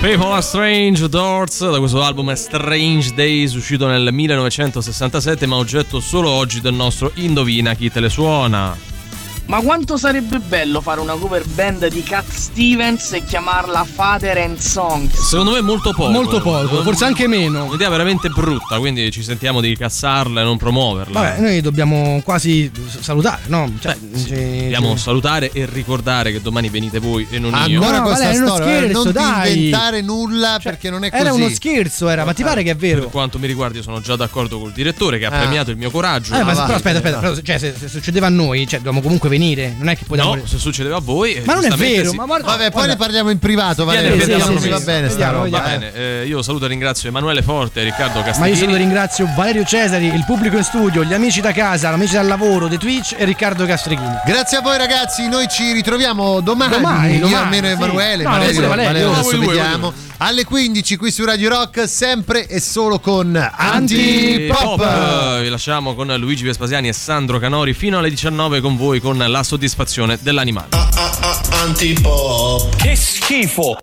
[0.00, 6.30] People are Strange Doors da questo album Strange Days uscito nel 1967 ma oggetto solo
[6.30, 8.97] oggi del nostro Indovina chi te le suona.
[9.48, 14.58] Ma quanto sarebbe bello fare una cover band di Cat Stevens e chiamarla Father and
[14.58, 15.10] Song?
[15.10, 16.10] Secondo me molto poco.
[16.10, 17.64] Molto poco, forse anche meno.
[17.64, 21.18] Un'idea veramente brutta, quindi ci sentiamo di cassarla e non promuoverla.
[21.18, 22.70] Vabbè, noi dobbiamo quasi
[23.00, 23.72] salutare, no?
[23.80, 24.28] Cioè, ci-
[24.64, 27.80] Dobbiamo ci- salutare e ricordare che domani venite voi e non io.
[27.80, 29.54] Ancora No, questa uno storia, eh, scherzo, non dai.
[29.56, 31.22] inventare nulla perché non è così.
[31.22, 33.00] Era uno scherzo, era, ma ti pare che è vero?
[33.00, 35.38] Per quanto mi riguarda, io sono già d'accordo col direttore che ha Ah.
[35.38, 36.34] premiato il mio coraggio.
[36.34, 36.64] Eh, ma va.
[36.64, 39.36] però aspetta, aspetta, però, cioè, se, se succedeva a noi, cioè, dobbiamo comunque venire.
[39.78, 40.34] Non è che potevamo.
[40.36, 41.34] No, se succedeva a voi.
[41.34, 42.16] eh, Ma non è vero, sì.
[42.16, 42.92] ma guarda- Vabbè, poi guarda.
[42.92, 45.58] ne parliamo in privato, va bene sta vediamo, roba.
[45.58, 45.78] Va eh.
[45.78, 48.56] bene, eh, io saluto e ringrazio Emanuele Forte e Riccardo Ma io Castigliini.
[48.56, 52.26] solo ringrazio Valerio Cesari, il pubblico in studio, gli amici da casa, gli amici dal
[52.26, 54.16] lavoro, di Twitch e Riccardo Castrichini.
[54.26, 56.72] Grazie a voi ragazzi, noi ci ritroviamo domani.
[56.74, 57.72] Domani, io domani, almeno sì.
[57.72, 59.92] Emanuele, No, Valerio, Valerio, Valerio, voi adesso voi vediamo.
[60.20, 64.80] Alle 15 qui su Radio Rock, sempre e solo con Antipop.
[64.80, 65.40] Antipop.
[65.42, 69.42] Vi lasciamo con Luigi Vespasiani e Sandro Canori fino alle 19 con voi con la
[69.42, 70.68] soddisfazione dell'animale.
[71.50, 72.76] Antipop.
[72.76, 73.78] Che schifo.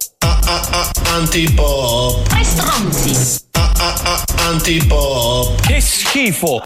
[1.13, 2.27] Antipop.
[2.27, 3.43] Tre stronzi.
[4.37, 5.61] Antipop.
[5.61, 6.61] Che schifo.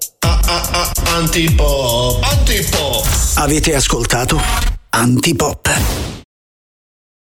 [1.06, 2.24] Antipop.
[2.24, 3.06] Antipop.
[3.36, 4.42] Avete ascoltato
[4.90, 6.29] Antipop.